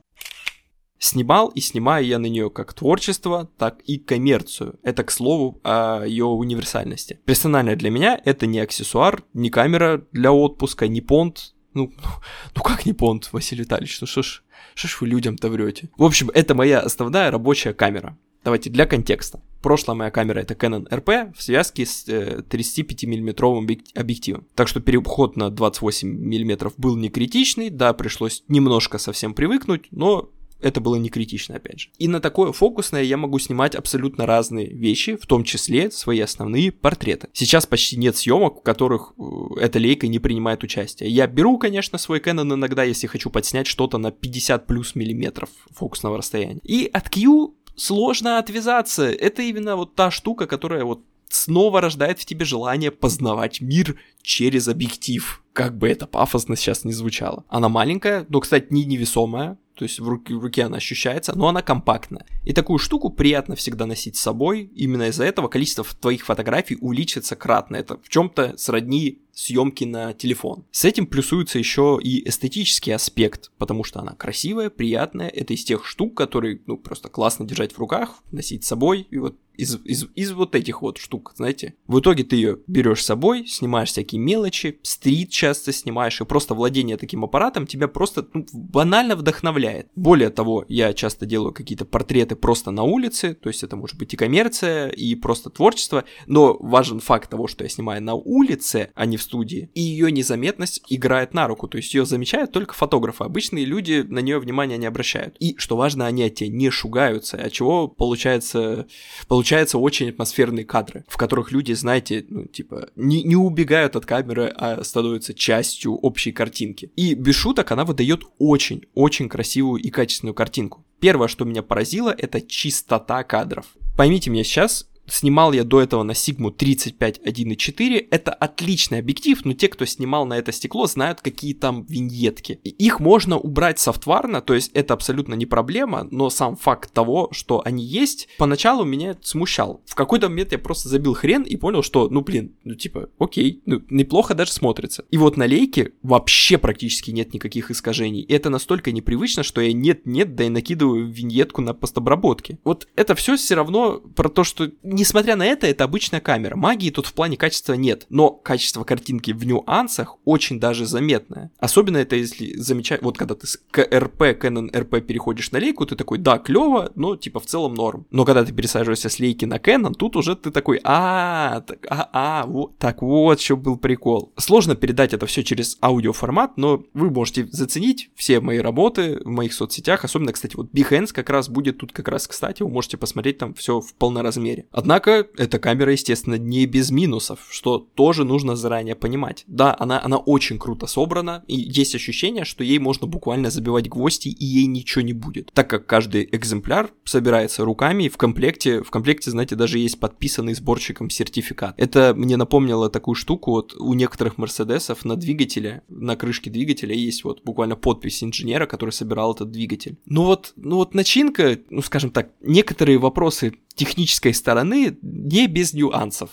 Снимал 1.04 1.48
и 1.48 1.62
снимаю 1.62 2.06
я 2.06 2.20
на 2.20 2.28
нее 2.28 2.52
как 2.52 2.76
творчество, 2.76 3.50
так 3.58 3.82
и 3.88 3.98
коммерцию. 3.98 4.76
Это, 4.84 5.04
к 5.04 5.10
слову, 5.10 5.60
о 5.64 6.06
ее 6.06 6.26
универсальности. 6.26 7.20
Персонально 7.26 7.76
для 7.76 7.90
меня 7.90 8.22
это 8.24 8.46
не 8.46 8.60
аксессуар, 8.60 9.24
не 9.34 9.50
камера 9.50 10.06
для 10.12 10.32
отпуска, 10.32 10.88
не 10.88 11.02
понт. 11.02 11.56
Ну, 11.74 11.92
ну, 11.98 12.10
ну 12.56 12.62
как 12.62 12.86
не 12.86 12.94
понт, 12.94 13.34
Василий 13.34 13.64
Витальевич, 13.64 14.00
ну 14.00 14.06
что 14.06 14.22
ж, 14.22 14.44
что 14.76 14.88
ж 14.88 15.02
вы 15.02 15.08
людям-то 15.08 15.50
врете? 15.50 15.90
В 15.98 16.04
общем, 16.04 16.30
это 16.36 16.54
моя 16.54 16.80
основная 16.80 17.32
рабочая 17.32 17.74
камера. 17.74 18.16
Давайте 18.44 18.70
для 18.70 18.86
контекста. 18.86 19.42
Прошлая 19.64 19.98
моя 19.98 20.12
камера 20.12 20.40
это 20.40 20.54
Canon 20.54 20.88
RP 20.88 21.34
в 21.36 21.42
связке 21.42 21.88
с 21.88 22.08
э, 22.10 22.44
35 22.48 23.06
миллиметровым 23.06 23.68
объективом. 23.96 24.46
Так 24.54 24.68
что 24.68 24.80
переход 24.80 25.36
на 25.36 25.50
28 25.50 26.08
миллиметров 26.08 26.74
был 26.78 26.96
не 26.96 27.10
критичный, 27.10 27.72
да, 27.72 27.94
пришлось 27.94 28.44
немножко 28.48 29.00
совсем 29.00 29.34
привыкнуть, 29.34 29.88
но 29.90 30.30
это 30.62 30.82
было 30.82 30.96
не 30.96 31.10
критично, 31.10 31.56
опять 31.56 31.82
же. 31.82 31.90
И 31.98 32.08
на 32.08 32.20
такое 32.20 32.52
фокусное 32.52 33.04
я 33.04 33.18
могу 33.18 33.40
снимать 33.40 33.76
абсолютно 33.76 34.26
разные 34.26 34.68
вещи, 34.68 35.16
в 35.16 35.26
том 35.26 35.44
числе 35.44 35.92
свои 35.92 36.20
основные 36.20 36.72
портреты. 36.72 37.28
Сейчас 37.34 37.66
почти 37.66 37.98
нет 37.98 38.18
съемок, 38.18 38.60
в 38.60 38.64
которых 38.64 39.14
э, 39.18 39.62
эта 39.62 39.80
лейка 39.80 40.08
не 40.08 40.20
принимает 40.20 40.64
участие. 40.64 41.10
Я 41.10 41.28
беру, 41.28 41.58
конечно, 41.58 41.98
свой 41.98 42.20
Canon 42.20 42.54
иногда, 42.54 42.84
если 42.84 43.08
хочу 43.08 43.30
подснять 43.30 43.68
что-то 43.68 43.98
на 43.98 44.12
50 44.12 44.68
плюс 44.68 44.96
миллиметров 44.96 45.50
фокусного 45.72 46.18
расстояния. 46.18 46.60
И 46.64 46.90
от 46.92 47.10
Q 47.10 47.54
сложно 47.76 48.38
отвязаться. 48.38 49.10
Это 49.10 49.42
именно 49.42 49.76
вот 49.76 49.96
та 49.96 50.12
штука, 50.12 50.48
которая 50.48 50.84
вот 50.84 51.02
снова 51.34 51.82
рождает 51.82 52.20
в 52.20 52.26
тебе 52.26 52.46
желание 52.46 52.92
познавать 52.92 53.62
мир 53.62 53.98
через 54.22 54.68
объектив. 54.68 55.44
Как 55.54 55.78
бы 55.78 55.90
это 55.90 56.08
пафосно 56.08 56.56
сейчас 56.56 56.86
не 56.86 56.94
звучало. 56.94 57.44
Она 57.50 57.70
маленькая, 57.70 58.26
но, 58.30 58.40
кстати, 58.40 58.68
не 58.70 58.86
невесомая, 58.86 59.58
то 59.82 59.86
есть 59.86 60.00
в 60.00 60.08
руке, 60.08 60.36
в 60.36 60.44
руке 60.44 60.64
она 60.66 60.78
ощущается, 60.78 61.36
но 61.36 61.48
она 61.48 61.64
компактная. 61.64 62.28
И 62.44 62.54
такую 62.54 62.78
штуку 62.78 63.10
приятно 63.10 63.56
всегда 63.56 63.88
носить 63.88 64.16
с 64.16 64.22
собой. 64.22 64.70
Именно 64.76 65.08
из-за 65.08 65.24
этого 65.24 65.48
количество 65.48 65.84
твоих 65.84 66.24
фотографий 66.24 66.78
увеличится 66.80 67.36
кратно. 67.36 67.78
Это 67.78 67.98
в 67.98 68.08
чем-то 68.08 68.58
сродни 68.58 69.24
съемки 69.34 69.86
на 69.86 70.14
телефон. 70.14 70.66
С 70.72 70.86
этим 70.86 71.08
плюсуется 71.08 71.58
еще 71.58 72.00
и 72.00 72.28
эстетический 72.30 72.94
аспект, 72.94 73.52
потому 73.58 73.84
что 73.84 74.02
она 74.02 74.14
красивая, 74.14 74.70
приятная. 74.70 75.30
Это 75.30 75.54
из 75.54 75.64
тех 75.64 75.86
штук, 75.86 76.16
которые, 76.16 76.62
ну, 76.68 76.78
просто 76.78 77.10
классно 77.10 77.46
держать 77.46 77.72
в 77.72 77.80
руках, 77.80 78.22
носить 78.32 78.64
с 78.64 78.68
собой. 78.68 79.08
И 79.10 79.18
вот 79.18 79.36
из, 79.56 79.80
из, 79.86 80.06
из 80.16 80.32
вот 80.32 80.56
этих 80.56 80.82
вот 80.82 80.98
штук, 80.98 81.34
знаете. 81.36 81.76
В 81.88 82.00
итоге 82.00 82.24
ты 82.24 82.36
ее 82.36 82.60
берешь 82.68 83.04
с 83.04 83.06
собой, 83.06 83.48
снимаешь 83.48 83.90
всякие 83.90 84.11
мелочи, 84.18 84.80
стрит 84.84 85.30
часто 85.30 85.72
снимаешь, 85.72 86.20
и 86.22 86.26
просто 86.26 86.54
владение 86.54 86.98
таким 86.98 87.24
аппаратом 87.24 87.68
тебя 87.68 87.88
просто 87.88 88.28
ну, 88.34 88.46
банально 88.54 89.16
вдохновляет. 89.16 89.88
Более 89.96 90.30
того, 90.30 90.66
я 90.68 90.94
часто 90.94 91.26
делаю 91.26 91.54
какие-то 91.54 91.86
портреты 91.86 92.36
просто 92.36 92.72
на 92.72 92.84
улице, 92.84 93.34
то 93.34 93.50
есть 93.50 93.64
это 93.64 93.76
может 93.76 93.98
быть 93.98 94.14
и 94.14 94.18
коммерция, 94.18 94.90
и 94.90 95.16
просто 95.16 95.50
творчество, 95.50 96.04
но 96.28 96.58
важен 96.60 97.00
факт 97.00 97.30
того, 97.30 97.48
что 97.48 97.64
я 97.64 97.70
снимаю 97.70 98.02
на 98.02 98.14
улице, 98.14 98.90
а 98.96 99.06
не 99.06 99.18
в 99.18 99.22
студии, 99.22 99.70
и 99.74 99.82
ее 99.82 100.12
незаметность 100.12 100.82
играет 100.90 101.34
на 101.34 101.48
руку, 101.48 101.68
то 101.68 101.78
есть 101.78 101.94
ее 101.94 102.06
замечают 102.06 102.52
только 102.52 102.74
фотографы, 102.74 103.24
обычные 103.24 103.66
люди 103.66 104.06
на 104.08 104.20
нее 104.20 104.40
внимания 104.40 104.78
не 104.78 104.86
обращают. 104.86 105.36
И, 105.40 105.56
что 105.58 105.78
важно, 105.78 106.08
они 106.08 106.24
от 106.24 106.36
тебя 106.36 106.50
не 106.50 106.70
шугаются, 106.70 107.38
от 107.38 107.52
чего 107.52 107.88
получается, 107.88 108.88
получается 109.28 109.78
очень 109.78 110.10
атмосферные 110.10 110.66
кадры, 110.66 111.06
в 111.08 111.18
которых 111.18 111.52
люди, 111.52 111.74
знаете, 111.74 112.26
ну, 112.30 112.46
типа, 112.46 112.90
не, 112.96 113.24
не 113.24 113.36
убегают 113.36 113.96
от 113.96 114.01
камеры, 114.06 114.54
а 114.56 114.84
становятся 114.84 115.34
частью 115.34 115.96
общей 115.96 116.32
картинки. 116.32 116.92
И 116.96 117.14
без 117.14 117.36
шуток 117.36 117.72
она 117.72 117.86
выдает 117.86 118.24
очень-очень 118.38 119.30
красивую 119.30 119.82
и 119.82 119.90
качественную 119.90 120.34
картинку. 120.34 120.86
Первое, 121.00 121.28
что 121.28 121.46
меня 121.46 121.64
поразило, 121.64 122.14
это 122.16 122.42
чистота 122.42 123.24
кадров. 123.24 123.66
Поймите 123.98 124.30
меня 124.30 124.44
сейчас, 124.44 124.91
Снимал 125.12 125.52
я 125.52 125.66
до 125.66 125.82
этого 125.82 126.04
на 126.04 126.14
Sigma 126.14 126.52
35 126.52 127.20
1.4. 127.20 128.08
Это 128.10 128.32
отличный 128.32 129.00
объектив, 129.00 129.44
но 129.44 129.54
те, 129.54 129.68
кто 129.68 129.86
снимал 129.86 130.26
на 130.26 130.38
это 130.38 130.54
стекло, 130.54 130.88
знают, 130.88 131.20
какие 131.20 131.54
там 131.54 131.86
виньетки. 131.90 132.60
Их 132.64 133.02
можно 133.02 133.38
убрать 133.38 133.78
софтварно, 133.78 134.42
то 134.42 134.54
есть 134.54 134.72
это 134.74 134.94
абсолютно 134.94 135.34
не 135.34 135.46
проблема, 135.46 136.08
но 136.12 136.30
сам 136.30 136.56
факт 136.56 136.94
того, 136.94 137.28
что 137.32 137.62
они 137.66 137.84
есть, 137.84 138.30
поначалу 138.38 138.86
меня 138.86 139.18
смущал. 139.22 139.82
В 139.86 139.96
какой-то 139.96 140.30
момент 140.30 140.54
я 140.54 140.60
просто 140.60 140.88
забил 140.88 141.14
хрен 141.14 141.44
и 141.44 141.58
понял, 141.58 141.84
что, 141.84 142.08
ну 142.10 142.22
блин, 142.22 142.56
ну 142.64 142.76
типа, 142.76 143.10
окей, 143.20 143.62
ну 143.66 143.82
неплохо 143.90 144.34
даже 144.34 144.54
смотрится. 144.54 145.04
И 145.12 145.18
вот 145.18 145.36
на 145.36 145.46
лейке 145.46 145.92
вообще 146.04 146.58
практически 146.58 147.12
нет 147.12 147.34
никаких 147.34 147.70
искажений. 147.70 148.22
И 148.22 148.34
это 148.34 148.50
настолько 148.50 148.94
непривычно, 148.94 149.44
что 149.44 149.60
я 149.60 149.74
нет-нет, 149.74 150.36
да 150.36 150.46
и 150.46 150.50
накидываю 150.50 151.12
виньетку 151.12 151.62
на 151.62 151.74
постобработке. 151.74 152.60
Вот 152.64 152.88
это 152.96 153.14
все 153.16 153.36
все 153.36 153.56
равно 153.56 154.00
про 154.16 154.30
то, 154.30 154.44
что, 154.46 154.72
несмотря 155.02 155.36
на 155.36 155.46
это, 155.48 155.66
это 155.66 155.84
обычная 155.84 156.20
камера. 156.20 156.56
Магии 156.56 156.92
тут 156.92 157.08
в 157.08 157.14
плане 157.14 157.36
качества 157.36 157.74
нет, 157.74 158.06
но 158.10 158.30
качество 158.30 158.84
картинки 158.84 159.32
в 159.32 159.44
нюансах 159.46 160.18
очень 160.26 160.60
даже 160.60 160.86
заметное. 160.86 161.52
Особенно 161.58 161.98
это 161.98 162.16
если 162.16 162.56
замечать, 162.56 163.02
вот 163.02 163.18
когда 163.18 163.34
ты 163.34 163.48
с 163.48 163.58
КРП, 163.72 164.22
Canon 164.22 164.72
RP 164.72 165.02
переходишь 165.02 165.52
на 165.52 165.58
лейку, 165.58 165.88
ты 165.88 165.96
такой, 165.96 166.20
да, 166.20 166.38
клево, 166.38 166.92
но 166.94 167.16
типа 167.16 167.40
в 167.40 167.48
целом 167.48 167.74
норм. 167.74 168.06
Но 168.12 168.26
когда 168.26 168.46
ты 168.46 168.54
пересаживаешься 168.54 169.10
с 169.10 169.20
лейки 169.20 169.46
на 169.46 169.56
Canon, 169.56 169.94
тут 169.96 170.16
уже 170.16 170.36
ты 170.36 170.52
такой, 170.52 170.80
а, 170.84 171.62
так, 171.62 171.80
а, 171.90 172.10
а, 172.14 172.46
вот, 172.46 172.78
так 172.78 173.02
вот, 173.02 173.42
что 173.42 173.58
был 173.58 173.78
прикол. 173.78 174.34
Сложно 174.38 174.76
передать 174.76 175.14
это 175.14 175.26
все 175.26 175.44
через 175.44 175.80
аудиоформат, 175.82 176.58
но 176.58 176.84
вы 176.94 177.10
можете 177.10 177.48
заценить 177.48 178.12
все 178.14 178.40
мои 178.40 178.60
работы 178.60 179.20
в 179.26 179.30
моих 179.30 179.54
соцсетях, 179.54 180.06
особенно, 180.06 180.32
кстати, 180.32 180.56
вот 180.56 180.72
Behance 180.72 181.12
как 181.12 181.32
раз 181.32 181.50
будет 181.50 181.80
тут 181.80 181.92
как 181.92 182.08
раз, 182.08 182.28
кстати, 182.28 182.62
вы 182.62 182.70
можете 182.70 182.98
посмотреть 182.98 183.40
там 183.40 183.56
все 183.56 183.82
в 183.82 183.96
полноразмере. 183.96 184.68
Однако, 184.82 185.28
эта 185.38 185.60
камера, 185.60 185.92
естественно, 185.92 186.36
не 186.36 186.66
без 186.66 186.90
минусов, 186.90 187.46
что 187.52 187.78
тоже 187.78 188.26
нужно 188.26 188.56
заранее 188.56 188.96
понимать. 188.96 189.44
Да, 189.46 189.76
она, 189.78 190.02
она 190.04 190.18
очень 190.18 190.58
круто 190.58 190.88
собрана, 190.88 191.44
и 191.48 191.56
есть 191.56 191.94
ощущение, 191.94 192.46
что 192.46 192.64
ей 192.64 192.80
можно 192.80 193.06
буквально 193.06 193.52
забивать 193.52 193.88
гвозди, 193.88 194.30
и 194.30 194.44
ей 194.44 194.66
ничего 194.66 195.04
не 195.04 195.14
будет. 195.14 195.52
Так 195.54 195.70
как 195.70 195.86
каждый 195.86 196.28
экземпляр 196.32 196.90
собирается 197.04 197.64
руками, 197.64 198.06
и 198.06 198.10
в 198.10 198.18
комплекте, 198.18 198.82
в 198.82 198.90
комплекте, 198.90 199.30
знаете, 199.30 199.56
даже 199.56 199.78
есть 199.78 200.00
подписанный 200.00 200.56
сборщиком 200.56 201.12
сертификат. 201.12 201.76
Это 201.78 202.16
мне 202.16 202.36
напомнило 202.36 202.90
такую 202.90 203.14
штуку, 203.14 203.52
вот 203.52 203.76
у 203.78 203.94
некоторых 203.94 204.40
Мерседесов 204.40 205.06
на 205.06 205.16
двигателе, 205.16 205.84
на 205.90 206.16
крышке 206.16 206.50
двигателя 206.50 206.96
есть 206.96 207.24
вот 207.24 207.44
буквально 207.44 207.76
подпись 207.76 208.24
инженера, 208.24 208.66
который 208.66 208.92
собирал 208.92 209.36
этот 209.36 209.52
двигатель. 209.52 209.98
Ну 210.08 210.24
вот, 210.24 210.54
ну 210.56 210.78
вот 210.78 210.96
начинка, 210.96 211.60
ну 211.70 211.84
скажем 211.84 212.10
так, 212.10 212.32
некоторые 212.42 212.98
вопросы 212.98 213.54
технической 213.82 214.34
стороны 214.36 214.96
не 215.02 215.48
без 215.48 215.74
нюансов. 215.74 216.30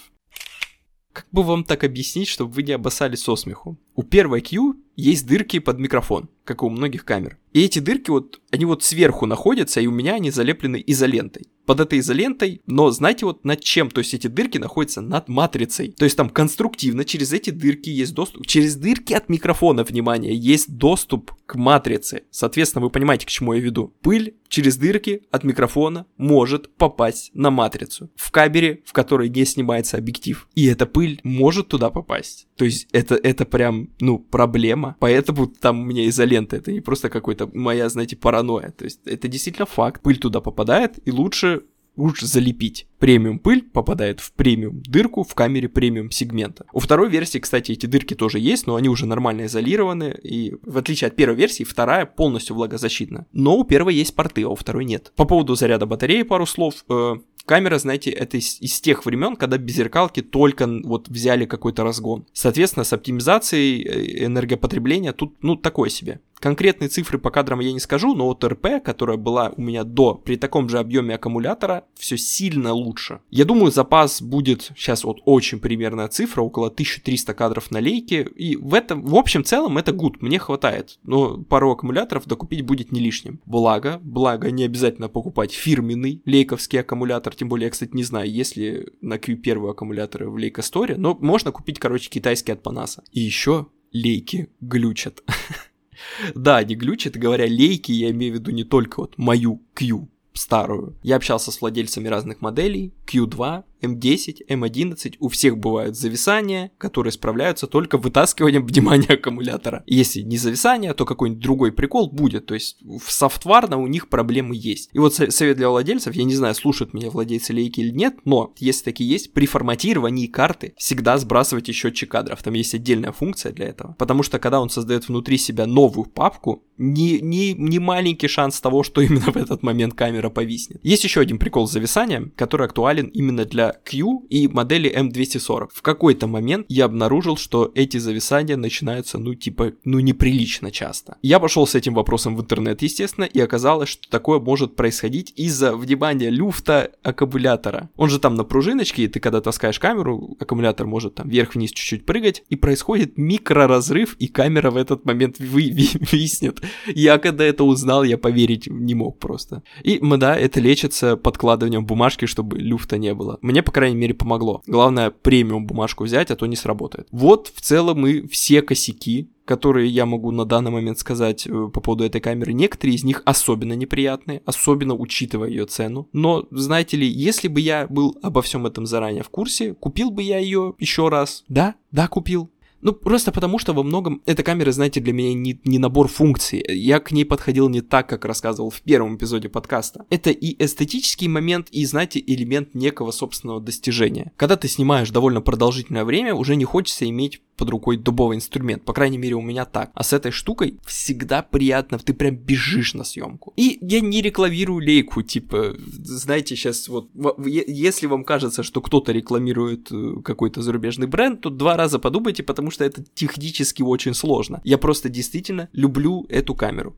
Как 1.15 1.27
бы 1.33 1.43
вам 1.43 1.65
так 1.65 1.83
объяснить, 1.83 2.29
чтобы 2.29 2.53
вы 2.53 2.63
не 2.63 2.73
обоссали 2.73 3.17
со 3.17 3.37
смеху? 3.37 3.79
У 3.99 4.05
первой 4.05 4.43
Q 4.43 4.77
есть 4.95 5.27
дырки 5.27 5.59
под 5.59 5.81
микрофон, 5.81 6.29
как 6.45 6.63
и 6.63 6.65
у 6.65 6.71
многих 6.71 7.05
камер. 7.05 7.37
И 7.53 7.65
эти 7.65 7.79
дырки 7.79 8.11
вот, 8.11 8.41
они 8.51 8.65
вот 8.65 8.83
сверху 8.83 9.27
находятся, 9.27 9.81
и 9.81 9.87
у 9.87 9.91
меня 9.91 10.15
они 10.15 10.31
залеплены 10.31 10.83
изолентой. 10.87 11.47
Под 11.67 11.81
этой 11.81 11.99
изолентой, 11.99 12.63
но 12.67 12.91
знаете 12.91 13.27
вот 13.27 13.45
над 13.45 13.61
чем? 13.61 13.91
То 13.91 13.99
есть 13.99 14.15
эти 14.15 14.27
дырки 14.27 14.59
находятся 14.59 15.01
над 15.01 15.29
матрицей. 15.29 15.93
То 15.93 16.05
есть 16.05 16.17
там 16.17 16.31
конструктивно 16.31 17.05
через 17.05 17.33
эти 17.33 17.51
дырки 17.51 17.91
есть 17.91 18.15
доступ. 18.15 18.47
Через 18.47 18.77
дырки 18.77 19.13
от 19.13 19.29
микрофона, 19.29 19.85
внимание, 19.85 20.35
есть 20.35 20.77
доступ 20.77 21.33
к 21.47 21.57
матрице. 21.57 22.23
Соответственно, 22.31 22.85
вы 22.85 22.91
понимаете, 22.91 23.27
к 23.27 23.31
чему 23.31 23.53
я 23.53 23.61
веду. 23.61 23.95
Пыль 24.03 24.35
через 24.49 24.77
дырки 24.77 25.23
от 25.31 25.45
микрофона 25.45 26.07
может 26.17 26.75
попасть 26.77 27.31
на 27.35 27.51
матрицу. 27.51 28.11
В 28.17 28.31
кабере, 28.31 28.83
в 28.85 28.93
которой 28.93 29.29
не 29.29 29.45
снимается 29.45 29.97
объектив. 29.97 30.49
И 30.55 30.67
эта 30.67 30.87
пыль 30.87 31.21
может 31.23 31.69
туда 31.69 31.91
попасть. 31.91 32.49
То 32.57 32.65
есть 32.65 32.89
это, 32.93 33.15
это 33.15 33.45
прям, 33.45 33.88
ну, 34.01 34.19
проблема. 34.19 34.97
Поэтому 35.01 35.47
там 35.47 35.81
у 35.81 35.85
меня 35.85 36.09
изолента. 36.09 36.57
Это 36.57 36.73
не 36.73 36.81
просто 36.81 37.09
какой-то 37.11 37.51
моя, 37.53 37.89
знаете, 37.89 38.17
паранойя. 38.17 38.71
То 38.71 38.85
есть 38.85 39.01
это 39.07 39.29
действительно 39.29 39.67
факт. 39.67 40.03
Пыль 40.03 40.19
туда 40.19 40.41
попадает, 40.41 40.99
и 41.07 41.11
лучше 41.11 41.63
лучше 41.99 42.27
залепить. 42.27 42.87
Премиум 42.99 43.39
пыль 43.39 43.63
попадает 43.63 44.21
в 44.21 44.33
премиум 44.33 44.83
дырку 44.83 45.25
в 45.25 45.35
камере 45.35 45.69
премиум 45.69 46.11
сегмента. 46.11 46.65
У 46.73 46.81
второй 46.81 47.11
версии, 47.11 47.39
кстати, 47.39 47.73
эти 47.73 47.87
дырки 47.87 48.15
тоже 48.15 48.39
есть, 48.39 48.67
но 48.67 48.77
они 48.77 48.89
уже 48.89 49.05
нормально 49.05 49.47
изолированы, 49.47 50.17
и 50.23 50.55
в 50.63 50.79
отличие 50.79 51.09
от 51.09 51.17
первой 51.17 51.37
версии, 51.37 51.65
вторая 51.65 52.07
полностью 52.07 52.57
влагозащитна. 52.57 53.27
Но 53.33 53.57
у 53.57 53.65
первой 53.65 53.95
есть 53.95 54.15
порты, 54.15 54.45
а 54.45 54.49
у 54.49 54.55
второй 54.55 54.85
нет. 54.85 55.13
По 55.17 55.25
поводу 55.25 55.55
заряда 55.57 55.87
батареи 55.87 56.23
пару 56.23 56.47
слов. 56.47 56.85
Э, 56.89 57.17
камера, 57.49 57.79
знаете, 57.79 58.11
это 58.11 58.37
из, 58.37 58.61
из 58.61 58.81
тех 58.81 59.05
времен, 59.07 59.35
когда 59.35 59.59
беззеркалки 59.59 60.23
только 60.23 60.69
вот 60.85 61.09
взяли 61.09 61.47
какой-то 61.47 61.83
разгон. 61.83 62.27
Соответственно, 62.33 62.85
с 62.85 62.93
оптимизацией 62.93 63.83
э, 63.83 64.27
энергопотребления 64.27 65.13
тут, 65.13 65.43
ну, 65.43 65.57
такое 65.57 65.89
себе. 65.89 66.21
Конкретные 66.41 66.89
цифры 66.89 67.19
по 67.19 67.31
кадрам 67.31 67.61
я 67.61 67.73
не 67.73 67.81
скажу, 67.81 68.15
но 68.15 68.27
вот 68.27 68.45
РП, 68.45 68.83
которая 68.85 69.17
была 69.17 69.53
у 69.57 69.61
меня 69.61 69.85
до, 69.85 70.15
при 70.15 70.37
таком 70.37 70.69
же 70.69 70.79
объеме 70.79 71.15
аккумулятора, 71.15 71.85
все 71.95 72.17
сильно 72.17 72.73
лучше. 72.73 73.21
Я 73.31 73.45
думаю, 73.45 73.73
запас 73.73 74.23
будет, 74.23 74.71
сейчас 74.77 75.05
вот 75.05 75.21
очень 75.25 75.59
примерная 75.59 76.09
цифра, 76.09 76.43
около 76.43 76.69
1300 76.69 77.35
кадров 77.35 77.71
на 77.71 77.79
лейке, 77.79 78.23
и 78.23 78.57
в 78.57 78.75
этом, 78.75 79.05
в 79.05 79.17
общем 79.17 79.45
целом 79.45 79.79
это 79.79 79.93
гуд, 79.93 80.23
мне 80.23 80.39
хватает, 80.39 80.99
но 81.03 81.39
пару 81.39 81.73
аккумуляторов 81.73 82.27
докупить 82.27 82.63
будет 82.63 82.93
не 82.93 83.01
лишним. 83.01 83.41
Благо, 83.45 84.01
благо 84.03 84.51
не 84.51 84.65
обязательно 84.65 85.09
покупать 85.09 85.53
фирменный 85.53 86.23
лейковский 86.25 86.81
аккумулятор, 86.81 87.35
тем 87.35 87.49
более 87.49 87.67
я, 87.67 87.71
кстати, 87.71 87.91
не 87.95 88.05
знаю, 88.05 88.31
есть 88.31 88.57
ли 88.57 88.87
на 89.01 89.15
Q1 89.15 89.71
аккумуляторы 89.71 90.31
в 90.31 90.37
Leica 90.37 90.61
Store, 90.61 90.97
но 90.97 91.17
можно 91.21 91.53
купить, 91.53 91.79
короче, 91.79 92.11
китайский 92.11 92.53
от 92.53 92.63
Panasa. 92.63 93.03
И 93.13 93.21
еще 93.21 93.67
лейки 93.93 94.51
глючат. 94.61 95.23
Да, 96.35 96.59
они 96.59 96.75
глючат, 96.75 97.17
говоря 97.17 97.47
лейки, 97.47 97.93
я 97.93 98.11
имею 98.11 98.35
в 98.35 98.37
виду 98.37 98.51
не 98.51 98.65
только 98.65 99.01
вот 99.01 99.19
мою 99.19 99.63
Q 99.75 100.09
старую. 100.33 100.97
Я 101.03 101.17
общался 101.17 101.51
с 101.51 101.61
владельцами 101.61 102.09
разных 102.09 102.41
моделей, 102.41 102.95
Q2, 103.07 103.65
М10, 103.83 104.47
М11, 104.49 105.17
у 105.19 105.29
всех 105.29 105.59
бывают 105.59 105.97
зависания, 105.97 106.71
которые 106.79 107.13
справляются 107.13 107.67
только 107.67 107.99
вытаскиванием 107.99 108.67
внимания 108.67 109.15
аккумулятора. 109.15 109.83
Если 109.87 110.21
не 110.21 110.37
зависание, 110.37 110.95
то 110.95 111.05
какой-нибудь 111.05 111.43
другой 111.43 111.73
прикол 111.73 112.11
будет, 112.11 112.47
то 112.47 112.55
есть 112.55 112.79
в 112.83 113.11
софтварно 113.11 113.79
у 113.79 113.87
них 113.87 114.09
проблемы 114.09 114.55
есть. 114.57 114.91
И 114.93 114.99
вот 114.99 115.15
совет 115.15 115.57
для 115.57 115.69
владельцев, 115.69 116.15
я 116.15 116.25
не 116.25 116.35
знаю, 116.35 116.55
слушают 116.55 116.95
меня 116.95 117.11
владельцы 117.11 117.53
лейки 117.53 117.81
или 117.81 117.91
нет, 117.91 118.17
но 118.25 118.53
если 118.59 118.85
такие 118.85 119.09
есть, 119.09 119.33
при 119.33 119.47
форматировании 119.47 120.27
карты 120.27 120.75
всегда 120.77 121.19
сбрасывайте 121.19 121.73
счетчик 121.73 122.11
кадров, 122.11 122.43
там 122.43 122.55
есть 122.55 122.75
отдельная 122.75 123.13
функция 123.13 123.53
для 123.53 123.67
этого. 123.67 123.95
Потому 123.99 124.23
что 124.23 124.39
когда 124.39 124.61
он 124.61 124.71
создает 124.71 125.09
внутри 125.09 125.39
себя 125.39 125.67
новую 125.67 126.07
папку, 126.07 126.65
не, 126.79 127.21
не, 127.21 127.55
не 127.55 127.79
маленький 127.79 128.29
шанс 128.29 128.61
того, 128.61 128.83
что 128.83 129.01
именно 129.01 129.33
в 129.33 129.37
этот 129.37 129.63
момент 129.63 129.95
камера 129.95 130.31
повиснет. 130.31 130.79
Есть 130.83 131.05
еще 131.05 131.21
один 131.21 131.39
прикол 131.39 131.67
с 131.67 131.73
зависанием, 131.73 132.33
который 132.37 132.67
актуален 132.67 133.07
именно 133.07 133.45
для 133.45 133.68
Q 133.85 134.27
и 134.29 134.49
модели 134.49 134.91
M240. 134.95 135.69
В 135.73 135.83
какой-то 135.83 136.27
момент 136.27 136.67
я 136.69 136.85
обнаружил, 136.85 137.37
что 137.37 137.71
эти 137.75 137.99
зависания 137.99 138.57
начинаются, 138.57 139.19
ну, 139.19 139.35
типа, 139.35 139.73
ну, 139.85 140.01
неприлично 140.01 140.71
часто. 140.71 141.17
Я 141.23 141.41
пошел 141.41 141.67
с 141.67 141.75
этим 141.75 141.95
вопросом 141.95 142.37
в 142.37 142.41
интернет, 142.41 142.83
естественно, 142.83 143.25
и 143.25 143.41
оказалось, 143.41 143.89
что 143.89 144.09
такое 144.09 144.39
может 144.39 144.77
происходить 144.77 145.33
из-за, 145.37 145.77
внимания, 145.77 146.31
люфта 146.31 146.91
аккумулятора. 147.03 147.91
Он 147.97 148.09
же 148.09 148.19
там 148.19 148.35
на 148.35 148.45
пружиночке, 148.45 149.05
и 149.05 149.09
ты 149.09 149.21
когда 149.21 149.41
таскаешь 149.41 149.79
камеру, 149.79 150.37
аккумулятор 150.39 150.87
может 150.87 151.17
там 151.17 151.29
вверх-вниз 151.29 151.71
чуть-чуть 151.71 152.07
прыгать, 152.07 152.43
и 152.49 152.57
происходит 152.57 153.17
микроразрыв, 153.17 154.15
и 154.19 154.29
камера 154.29 154.71
в 154.71 154.77
этот 154.77 155.05
момент 155.05 155.37
вы, 155.39 155.71
виснет. 155.71 156.61
Я 156.87 157.19
когда 157.19 157.45
это 157.45 157.65
узнал, 157.65 158.05
я 158.05 158.19
поверить 158.19 158.67
не 158.67 158.95
мог 158.95 159.19
просто. 159.19 159.63
И, 159.83 160.01
да, 160.19 160.37
это 160.37 160.61
лечится 160.61 161.17
подкладыванием 161.17 161.87
бумажки, 161.87 162.27
чтобы 162.27 162.59
люфта 162.59 162.99
не 162.99 163.15
было. 163.15 163.39
Мне 163.43 163.58
мне, 163.59 163.63
по 163.65 163.73
крайней 163.73 163.97
мере, 163.97 164.15
помогло. 164.15 164.63
Главное, 164.69 165.11
премиум 165.11 165.67
бумажку 165.67 166.05
взять, 166.05 166.31
а 166.31 166.37
то 166.37 166.47
не 166.47 166.55
сработает. 166.55 167.09
Вот 167.11 167.49
в 167.53 167.61
целом 167.61 168.07
и 168.07 168.29
все 168.29 168.63
косяки, 168.63 169.31
которые 169.45 169.89
я 169.89 170.07
могу 170.07 170.31
на 170.31 170.45
данный 170.45 170.71
момент 170.71 170.99
сказать 170.99 171.47
э, 171.47 171.51
по 171.51 171.81
поводу 171.81 172.05
этой 172.05 172.21
камеры. 172.21 172.53
Некоторые 172.53 172.95
из 172.95 173.03
них 173.03 173.23
особенно 173.25 173.73
неприятные, 173.73 174.43
особенно 174.45 174.95
учитывая 174.95 175.49
ее 175.49 175.65
цену. 175.65 176.09
Но, 176.13 176.47
знаете 176.53 176.97
ли, 176.97 177.09
если 177.09 177.49
бы 177.49 177.61
я 177.61 177.89
был 177.89 178.17
обо 178.23 178.43
всем 178.43 178.67
этом 178.67 178.87
заранее 178.87 179.25
в 179.25 179.31
курсе, 179.31 179.75
купил 179.75 180.13
бы 180.13 180.23
я 180.23 180.39
ее 180.39 180.75
еще 180.79 181.09
раз. 181.09 181.45
Да, 181.49 181.75
да, 181.91 182.07
купил. 182.07 182.51
Ну, 182.81 182.93
просто 182.93 183.33
потому, 183.33 183.59
что 183.59 183.73
во 183.73 183.83
многом 183.83 184.23
эта 184.27 184.43
камера, 184.43 184.71
знаете, 184.73 185.01
для 185.01 185.13
меня 185.13 185.35
не, 185.35 185.61
не 185.65 185.79
набор 185.79 186.09
функций. 186.09 186.65
Я 186.69 187.01
к 187.01 187.13
ней 187.13 187.25
подходил 187.25 187.69
не 187.69 187.81
так, 187.81 188.09
как 188.09 188.25
рассказывал 188.25 188.71
в 188.71 188.81
первом 188.83 189.17
эпизоде 189.17 189.49
подкаста. 189.49 190.05
Это 190.11 190.31
и 190.31 190.63
эстетический 190.63 191.29
момент, 191.29 191.69
и, 191.71 191.85
знаете, 191.85 192.23
элемент 192.25 192.75
некого 192.75 193.11
собственного 193.11 193.61
достижения. 193.61 194.33
Когда 194.37 194.57
ты 194.57 194.69
снимаешь 194.69 195.11
довольно 195.11 195.41
продолжительное 195.41 196.05
время, 196.05 196.35
уже 196.35 196.57
не 196.57 196.65
хочется 196.65 197.09
иметь 197.09 197.41
под 197.59 197.71
рукой 197.71 197.97
дубовый 197.97 198.37
инструмент. 198.37 198.85
По 198.85 198.93
крайней 198.93 199.19
мере, 199.19 199.35
у 199.35 199.43
меня 199.43 199.65
так. 199.65 199.91
А 199.95 200.03
с 200.03 200.13
этой 200.13 200.31
штукой 200.31 200.79
всегда 200.87 201.43
приятно, 201.43 201.99
ты 201.99 202.15
прям 202.15 202.37
бежишь 202.37 202.95
на 202.95 203.05
съемку. 203.05 203.53
И 203.57 203.79
я 203.83 204.01
не 204.01 204.23
рекламирую 204.23 204.81
лейку, 204.81 205.23
типа, 205.23 205.75
знаете, 205.77 206.57
сейчас 206.57 206.89
вот, 206.89 207.11
если 207.45 208.07
вам 208.07 208.25
кажется, 208.25 208.63
что 208.63 208.81
кто-то 208.81 209.13
рекламирует 209.13 209.89
э, 209.91 210.23
какой-то 210.25 210.63
зарубежный 210.63 211.09
бренд, 211.09 211.41
то 211.41 211.51
два 211.51 211.77
раза 211.77 211.99
подумайте, 211.99 212.43
потому 212.43 212.71
что 212.71 212.85
это 212.85 213.05
технически 213.15 213.83
очень 213.83 214.15
сложно. 214.15 214.61
Я 214.65 214.79
просто 214.79 215.09
действительно 215.09 215.69
люблю 215.73 216.25
эту 216.29 216.55
камеру. 216.55 216.97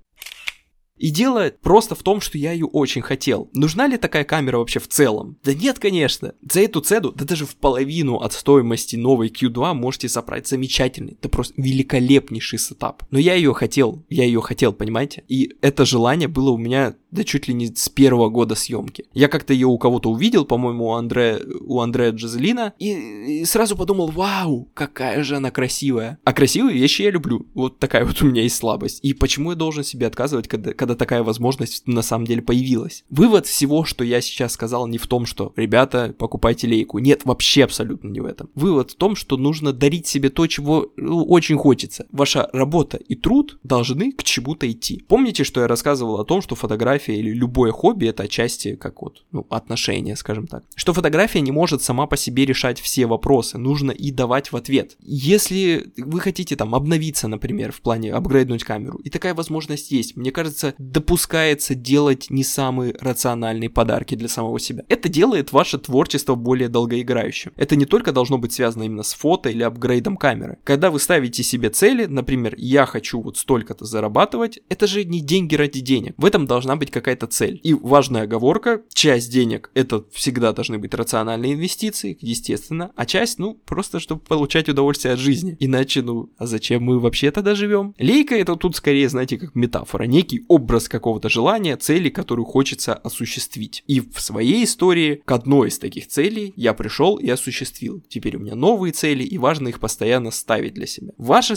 И 1.01 1.11
дело 1.11 1.51
просто 1.63 1.95
в 1.95 2.03
том, 2.03 2.21
что 2.21 2.37
я 2.37 2.53
ее 2.53 2.67
очень 2.67 3.01
хотел. 3.01 3.49
Нужна 3.55 3.87
ли 3.87 3.97
такая 3.97 4.25
камера 4.25 4.59
вообще 4.59 4.81
в 4.81 4.89
целом? 4.89 5.39
Да 5.43 5.55
нет, 5.55 5.79
конечно. 5.79 6.35
За 6.49 6.61
эту 6.61 6.83
цену, 6.83 7.11
да 7.13 7.25
даже 7.25 7.47
в 7.47 7.57
половину 7.57 8.17
от 8.17 8.35
стоимости 8.35 8.97
новой 8.97 9.29
Q2 9.29 9.73
можете 9.73 10.11
собрать 10.11 10.47
замечательный, 10.47 11.15
это 11.15 11.31
просто 11.31 11.55
великолепнейший 11.57 12.59
сетап. 12.59 13.03
Но 13.11 13.19
я 13.19 13.35
ее 13.35 13.55
хотел, 13.55 14.05
я 14.11 14.25
ее 14.25 14.43
хотел, 14.43 14.75
понимаете? 14.75 15.25
И 15.27 15.57
это 15.63 15.87
желание 15.87 16.29
было 16.29 16.51
у 16.51 16.59
меня 16.59 16.95
да 17.11 17.25
чуть 17.25 17.49
ли 17.49 17.55
не 17.55 17.67
с 17.75 17.89
первого 17.89 18.29
года 18.29 18.55
съемки. 18.55 19.07
Я 19.13 19.29
как-то 19.29 19.53
ее 19.53 19.67
у 19.67 19.79
кого-то 19.79 20.11
увидел, 20.11 20.45
по-моему, 20.45 20.87
у 20.87 20.93
Андре, 20.93 21.41
у 21.61 21.81
Андрея 21.81 22.13
Джазелина, 22.13 22.75
и, 22.79 23.41
и 23.41 23.45
сразу 23.45 23.77
подумал, 23.77 24.09
вау, 24.09 24.69
какая 24.75 25.23
же 25.23 25.37
она 25.37 25.51
красивая. 25.51 26.19
А 26.25 26.33
красивые 26.33 26.79
вещи 26.79 27.03
я 27.03 27.11
люблю. 27.11 27.47
Вот 27.55 27.79
такая 27.79 28.05
вот 28.05 28.23
у 28.23 28.27
меня 28.27 28.43
есть 28.43 28.57
слабость. 28.57 29.01
И 29.03 29.15
почему 29.15 29.51
я 29.51 29.57
должен 29.57 29.85
себе 29.85 30.07
отказывать, 30.07 30.49
когда, 30.49 30.73
когда 30.73 30.95
такая 30.95 31.23
возможность 31.23 31.87
на 31.87 32.03
самом 32.03 32.27
деле 32.27 32.43
появилась? 32.43 33.05
Вывод 33.11 33.47
всего, 33.47 33.85
что 33.85 34.05
я 34.05 34.21
сейчас 34.21 34.53
сказал, 34.53 34.87
не 34.87 34.99
в 34.99 35.07
том, 35.07 35.27
что, 35.27 35.53
ребята, 35.57 36.15
покупайте 36.19 36.67
лейку. 36.67 36.99
Нет, 36.99 37.23
вообще 37.25 37.65
абсолютно 37.65 38.09
не 38.09 38.21
в 38.21 38.27
этом. 38.27 38.51
Вывод 38.55 38.93
в 38.93 38.95
том, 38.97 39.17
что 39.17 39.37
нужно 39.37 39.73
дарить 39.73 40.07
себе 40.07 40.31
то, 40.31 40.47
чего 40.47 40.93
ну, 40.97 41.25
очень 41.25 41.57
хочется. 41.57 42.07
Ваша 42.11 42.49
работа 42.53 42.97
и 42.97 43.15
труд 43.15 43.59
должны 43.63 44.13
к 44.13 44.23
чему-то 44.23 44.71
идти. 44.71 45.05
Помните, 45.09 45.45
что 45.45 45.61
я 45.61 45.69
рассказывал 45.69 46.21
о 46.21 46.25
том, 46.25 46.43
что 46.43 46.55
фотография 46.55 47.00
фотография 47.01 47.17
или 47.17 47.31
любое 47.31 47.73
хобби 47.73 48.07
это 48.07 48.25
отчасти 48.25 48.77
как 48.77 49.03
вот, 49.03 49.25
ну, 49.33 49.47
отношения, 49.51 50.17
скажем 50.17 50.47
так. 50.47 50.65
Что 50.75 50.93
фотография 50.93 51.41
не 51.41 51.53
может 51.53 51.83
сама 51.83 52.07
по 52.07 52.17
себе 52.17 52.45
решать 52.45 52.81
все 52.81 53.07
вопросы, 53.07 53.59
нужно 53.59 53.91
и 53.91 54.11
давать 54.11 54.53
в 54.53 54.57
ответ. 54.57 54.97
Если 55.01 55.93
вы 55.97 56.21
хотите 56.21 56.57
там 56.57 56.75
обновиться, 56.75 57.29
например, 57.29 57.73
в 57.73 57.81
плане 57.81 58.13
апгрейднуть 58.13 58.65
камеру, 58.65 58.99
и 59.05 59.11
такая 59.11 59.35
возможность 59.35 59.91
есть, 59.91 60.17
мне 60.17 60.31
кажется, 60.31 60.75
допускается 60.79 61.75
делать 61.75 62.27
не 62.31 62.45
самые 62.45 62.95
рациональные 63.01 63.71
подарки 63.71 64.15
для 64.17 64.29
самого 64.29 64.61
себя. 64.61 64.85
Это 64.89 65.09
делает 65.09 65.53
ваше 65.53 65.79
творчество 65.79 66.35
более 66.35 66.69
долгоиграющим. 66.69 67.53
Это 67.57 67.77
не 67.77 67.87
только 67.87 68.13
должно 68.13 68.39
быть 68.39 68.53
связано 68.53 68.85
именно 68.85 69.03
с 69.03 69.15
фото 69.15 69.49
или 69.49 69.63
апгрейдом 69.63 70.17
камеры. 70.17 70.59
Когда 70.65 70.91
вы 70.91 71.01
ставите 71.01 71.43
себе 71.43 71.71
цели, 71.71 72.07
например, 72.07 72.55
я 72.59 72.87
хочу 72.87 73.21
вот 73.21 73.37
столько-то 73.37 73.85
зарабатывать, 73.85 74.61
это 74.69 74.87
же 74.87 75.05
не 75.05 75.21
деньги 75.21 75.55
ради 75.55 75.81
денег. 75.81 76.15
В 76.17 76.25
этом 76.25 76.47
должна 76.47 76.77
быть 76.77 76.90
быть 76.91 76.93
какая-то 76.93 77.27
цель. 77.27 77.61
И 77.63 77.75
важная 77.75 78.23
оговорка, 78.23 78.83
часть 78.93 79.33
денег 79.33 79.71
это 79.75 80.05
всегда 80.13 80.53
должны 80.53 80.79
быть 80.79 80.95
рациональные 80.95 81.55
инвестиции, 81.55 82.19
естественно, 82.21 82.91
а 82.97 83.07
часть, 83.07 83.39
ну, 83.39 83.55
просто 83.65 84.01
чтобы 84.01 84.21
получать 84.21 84.69
удовольствие 84.69 85.15
от 85.15 85.21
жизни. 85.21 85.57
Иначе, 85.61 86.03
ну, 86.03 86.31
а 86.39 86.47
зачем 86.47 86.83
мы 86.83 86.99
вообще 86.99 87.31
тогда 87.31 87.55
живем? 87.55 87.95
Лейка 87.99 88.35
это 88.35 88.57
тут 88.57 88.77
скорее, 88.77 89.09
знаете, 89.09 89.39
как 89.39 89.55
метафора, 89.55 90.05
некий 90.05 90.45
образ 90.49 90.89
какого-то 90.89 91.29
желания, 91.29 91.77
цели, 91.77 92.11
которую 92.11 92.47
хочется 92.47 92.95
осуществить. 92.95 93.85
И 93.87 94.01
в 94.01 94.21
своей 94.21 94.65
истории 94.65 95.23
к 95.25 95.33
одной 95.33 95.69
из 95.69 95.79
таких 95.79 96.09
целей 96.09 96.53
я 96.57 96.75
пришел 96.75 97.17
и 97.17 97.29
осуществил. 97.31 98.03
Теперь 98.09 98.37
у 98.37 98.41
меня 98.41 98.55
новые 98.55 98.93
цели, 98.93 99.23
и 99.23 99.39
важно 99.39 99.69
их 99.69 99.81
постоянно 99.81 100.31
ставить 100.31 100.75
для 100.75 100.87
себя. 100.87 101.13
Ваша, 101.17 101.55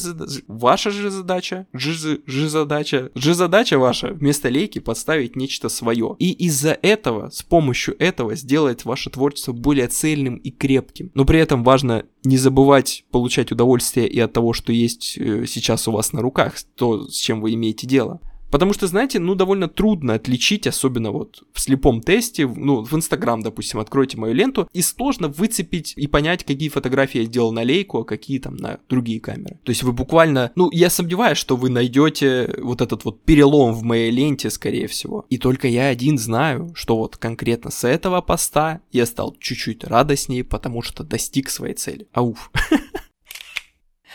ваша 0.48 0.92
же 0.92 1.10
задача, 1.10 1.66
же, 1.74 2.22
же 2.26 2.50
задача, 2.50 3.12
же 3.16 3.34
задача 3.34 3.78
ваша 3.78 4.08
вместо 4.08 4.50
лейки 4.50 4.80
поставить 4.80 5.23
добавить 5.24 5.36
нечто 5.36 5.70
свое. 5.70 6.16
И 6.20 6.32
из-за 6.46 6.78
этого, 6.82 7.30
с 7.30 7.44
помощью 7.44 7.96
этого 8.00 8.36
сделать 8.36 8.86
ваше 8.86 9.10
творчество 9.10 9.54
более 9.54 9.88
цельным 9.88 10.36
и 10.36 10.52
крепким. 10.52 11.12
Но 11.14 11.26
при 11.26 11.40
этом 11.40 11.64
важно 11.64 12.04
не 12.24 12.38
забывать 12.38 13.06
получать 13.12 13.52
удовольствие 13.52 14.08
и 14.08 14.20
от 14.20 14.34
того, 14.34 14.54
что 14.54 14.72
есть 14.72 15.18
э, 15.18 15.46
сейчас 15.48 15.88
у 15.88 15.92
вас 15.92 16.14
на 16.14 16.22
руках, 16.22 16.56
то, 16.76 17.08
с 17.08 17.16
чем 17.16 17.42
вы 17.42 17.54
имеете 17.54 17.88
дело. 17.88 18.20
Потому 18.54 18.72
что, 18.72 18.86
знаете, 18.86 19.18
ну, 19.18 19.34
довольно 19.34 19.68
трудно 19.68 20.14
отличить, 20.14 20.68
особенно 20.68 21.10
вот 21.10 21.42
в 21.54 21.60
слепом 21.60 22.02
тесте, 22.02 22.48
ну, 22.48 22.84
в 22.84 22.94
Инстаграм, 22.94 23.42
допустим, 23.42 23.80
откройте 23.80 24.16
мою 24.20 24.36
ленту, 24.36 24.70
и 24.72 24.84
сложно 24.84 25.28
выцепить 25.28 25.96
и 25.98 26.06
понять, 26.06 26.44
какие 26.44 26.70
фотографии 26.70 27.22
я 27.22 27.26
сделал 27.26 27.52
на 27.52 27.64
лейку, 27.64 28.02
а 28.02 28.06
какие 28.06 28.38
там 28.38 28.56
на 28.56 28.78
другие 28.88 29.20
камеры. 29.20 29.58
То 29.64 29.72
есть 29.72 29.82
вы 29.82 29.92
буквально, 29.92 30.52
ну, 30.54 30.70
я 30.72 30.92
сомневаюсь, 30.92 31.40
что 31.40 31.56
вы 31.56 31.72
найдете 31.72 32.54
вот 32.62 32.82
этот 32.82 33.06
вот 33.06 33.24
перелом 33.24 33.74
в 33.74 33.82
моей 33.82 34.12
ленте, 34.12 34.52
скорее 34.52 34.86
всего. 34.86 35.26
И 35.32 35.40
только 35.40 35.68
я 35.68 35.88
один 35.88 36.20
знаю, 36.20 36.74
что 36.76 36.96
вот 36.96 37.18
конкретно 37.18 37.72
с 37.72 37.84
этого 37.84 38.22
поста 38.22 38.82
я 38.92 39.08
стал 39.08 39.36
чуть-чуть 39.40 39.84
радостнее, 39.84 40.44
потому 40.44 40.84
что 40.84 41.04
достиг 41.04 41.50
своей 41.50 41.74
цели. 41.74 42.06
Ауф. 42.14 42.52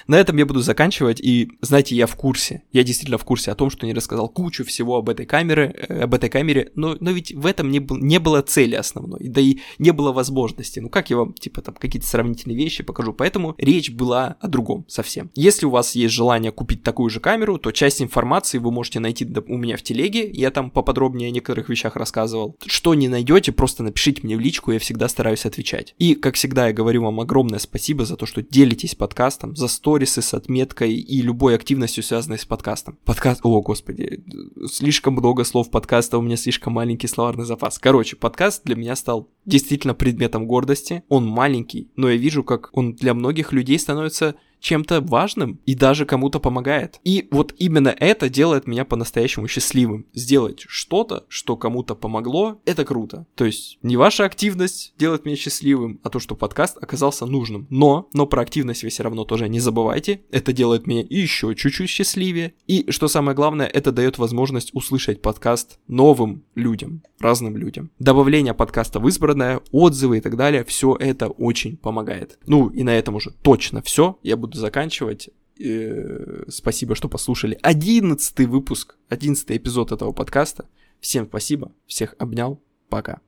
На 0.07 0.17
этом 0.17 0.37
я 0.37 0.47
буду 0.47 0.61
заканчивать, 0.61 1.21
и, 1.21 1.51
знаете, 1.61 1.97
я 1.97 2.07
в 2.07 2.17
курсе, 2.17 2.63
я 2.73 2.83
действительно 2.83 3.19
в 3.19 3.25
курсе 3.25 3.51
о 3.51 3.55
том, 3.55 3.71
что 3.71 3.87
не 3.87 3.95
рассказал 3.95 4.29
кучу 4.29 4.65
всего 4.65 4.97
об 4.97 5.09
этой 5.09 5.27
камере, 5.27 5.75
э, 5.89 6.03
об 6.03 6.15
этой 6.15 6.31
камере, 6.31 6.71
но, 6.75 6.97
но 7.01 7.11
ведь 7.11 7.33
в 7.33 7.47
этом 7.47 7.71
не, 7.71 7.81
был, 7.81 7.97
не 7.97 8.19
было 8.19 8.43
цели 8.43 8.75
основной, 8.75 9.29
да 9.29 9.41
и 9.41 9.59
не 9.79 9.93
было 9.93 10.13
возможности. 10.13 10.81
Ну 10.81 10.89
как 10.89 11.11
я 11.11 11.17
вам, 11.17 11.33
типа, 11.35 11.63
там, 11.63 11.75
какие-то 11.75 12.07
сравнительные 12.07 12.57
вещи 12.57 12.83
покажу, 12.83 13.13
поэтому 13.13 13.55
речь 13.59 13.91
была 13.91 14.37
о 14.41 14.49
другом 14.49 14.85
совсем. 14.89 15.31
Если 15.35 15.67
у 15.67 15.71
вас 15.71 15.95
есть 15.95 16.15
желание 16.15 16.53
купить 16.53 16.83
такую 16.83 17.11
же 17.11 17.21
камеру, 17.21 17.59
то 17.59 17.73
часть 17.73 18.03
информации 18.03 18.59
вы 18.59 18.71
можете 18.71 19.01
найти 19.01 19.27
у 19.47 19.57
меня 19.57 19.77
в 19.77 19.83
телеге, 19.83 20.29
я 20.31 20.51
там 20.51 20.71
поподробнее 20.71 21.29
о 21.29 21.33
некоторых 21.33 21.69
вещах 21.69 21.97
рассказывал. 21.97 22.57
Что 22.67 22.95
не 22.95 23.09
найдете, 23.09 23.53
просто 23.53 23.83
напишите 23.83 24.23
мне 24.23 24.37
в 24.37 24.41
личку, 24.41 24.73
я 24.73 24.79
всегда 24.79 25.09
стараюсь 25.09 25.47
отвечать. 25.47 25.95
И, 25.99 26.15
как 26.15 26.35
всегда, 26.35 26.69
я 26.69 26.73
говорю 26.73 27.05
вам 27.05 27.21
огромное 27.21 27.59
спасибо 27.59 28.05
за 28.05 28.17
то, 28.17 28.27
что 28.27 28.43
делитесь 28.43 28.95
подкастом, 28.95 29.57
за 29.57 29.69
сторисы 29.89 30.21
с 30.21 30.35
отметкой 30.35 30.93
и 30.93 31.23
любой 31.23 31.55
активностью, 31.55 32.03
связанной 32.03 32.39
с 32.39 32.45
подкастом. 32.45 32.99
Подкаст... 33.07 33.41
О, 33.43 33.63
господи, 33.63 34.23
слишком 34.71 35.15
много 35.15 35.45
слов 35.45 35.71
подкаста, 35.71 36.19
у 36.19 36.21
меня 36.21 36.37
слишком 36.37 36.75
маленький 36.75 37.07
словарный 37.07 37.47
запас. 37.47 37.79
Короче, 37.79 38.15
подкаст 38.15 38.65
для 38.65 38.77
меня 38.77 38.95
стал 38.97 39.31
действительно 39.47 39.95
предметом 39.95 40.47
гордости. 40.47 41.05
Он 41.09 41.27
маленький, 41.27 41.91
но 41.97 42.11
я 42.11 42.19
вижу, 42.19 42.45
как 42.45 42.69
он 42.75 42.97
для 42.97 43.15
многих 43.15 43.55
людей 43.55 43.79
становится 43.79 44.35
чем-то 44.61 45.01
важным 45.01 45.61
и 45.67 45.75
даже 45.75 46.05
кому-то 46.05 46.41
помогает. 46.41 47.01
И 47.05 47.29
вот 47.31 47.55
именно 47.59 47.89
это 47.89 48.29
делает 48.29 48.67
меня 48.67 48.85
по-настоящему 48.85 49.49
счастливым. 49.49 50.07
Сделать 50.13 50.65
что-то, 50.69 51.25
что 51.29 51.57
кому-то 51.57 51.95
помогло, 51.95 52.61
это 52.65 52.85
круто. 52.85 53.27
То 53.35 53.45
есть 53.45 53.79
не 53.83 53.97
ваша 53.97 54.25
активность 54.25 54.95
делает 54.99 55.25
меня 55.25 55.37
счастливым, 55.37 56.01
а 56.03 56.11
то, 56.11 56.19
что 56.19 56.35
подкаст 56.35 56.77
оказался 56.81 57.27
нужным. 57.27 57.67
Но, 57.71 58.09
но 58.13 58.27
про 58.27 58.43
активность 58.43 58.83
вы 58.83 58.89
все 58.89 59.03
равно 59.03 59.25
тоже 59.25 59.49
не 59.49 59.61
забывайте. 59.61 60.23
Это 60.31 60.53
делает 60.53 60.87
меня 60.87 61.05
еще 61.09 61.55
чуть-чуть 61.55 61.91
счастливее. 61.91 62.55
И 62.67 62.91
что 62.91 63.09
самое 63.09 63.37
главное, 63.37 63.67
это 63.67 63.93
дает 63.93 64.19
возможность 64.19 64.71
услышать 64.75 65.23
подкаст 65.23 65.79
новым 65.87 66.45
людям, 66.55 67.03
разным 67.21 67.57
людям. 67.57 67.91
Добавление 67.99 68.55
подкаста 68.55 69.01
в 69.01 69.09
избранное, 69.09 69.61
отзывы 69.71 70.19
и 70.19 70.21
так 70.21 70.37
далее, 70.37 70.65
все 70.65 70.97
это 70.99 71.29
очень 71.29 71.77
помогает. 71.77 72.39
Ну 72.47 72.69
и 72.69 72.83
на 72.83 72.97
этом 72.97 73.15
уже 73.15 73.31
точно 73.43 73.83
все. 73.83 74.19
Я 74.23 74.37
буду 74.37 74.48
буду 74.49 74.59
заканчивать. 74.59 75.31
Э, 75.61 76.45
спасибо, 76.49 76.95
что 76.95 77.09
послушали. 77.09 77.59
Одиннадцатый 77.63 78.47
выпуск, 78.47 78.97
одиннадцатый 79.09 79.57
эпизод 79.57 79.93
этого 79.93 80.13
подкаста. 80.13 80.67
Всем 81.01 81.27
спасибо, 81.27 81.73
всех 81.87 82.15
обнял, 82.19 82.61
пока. 82.89 83.21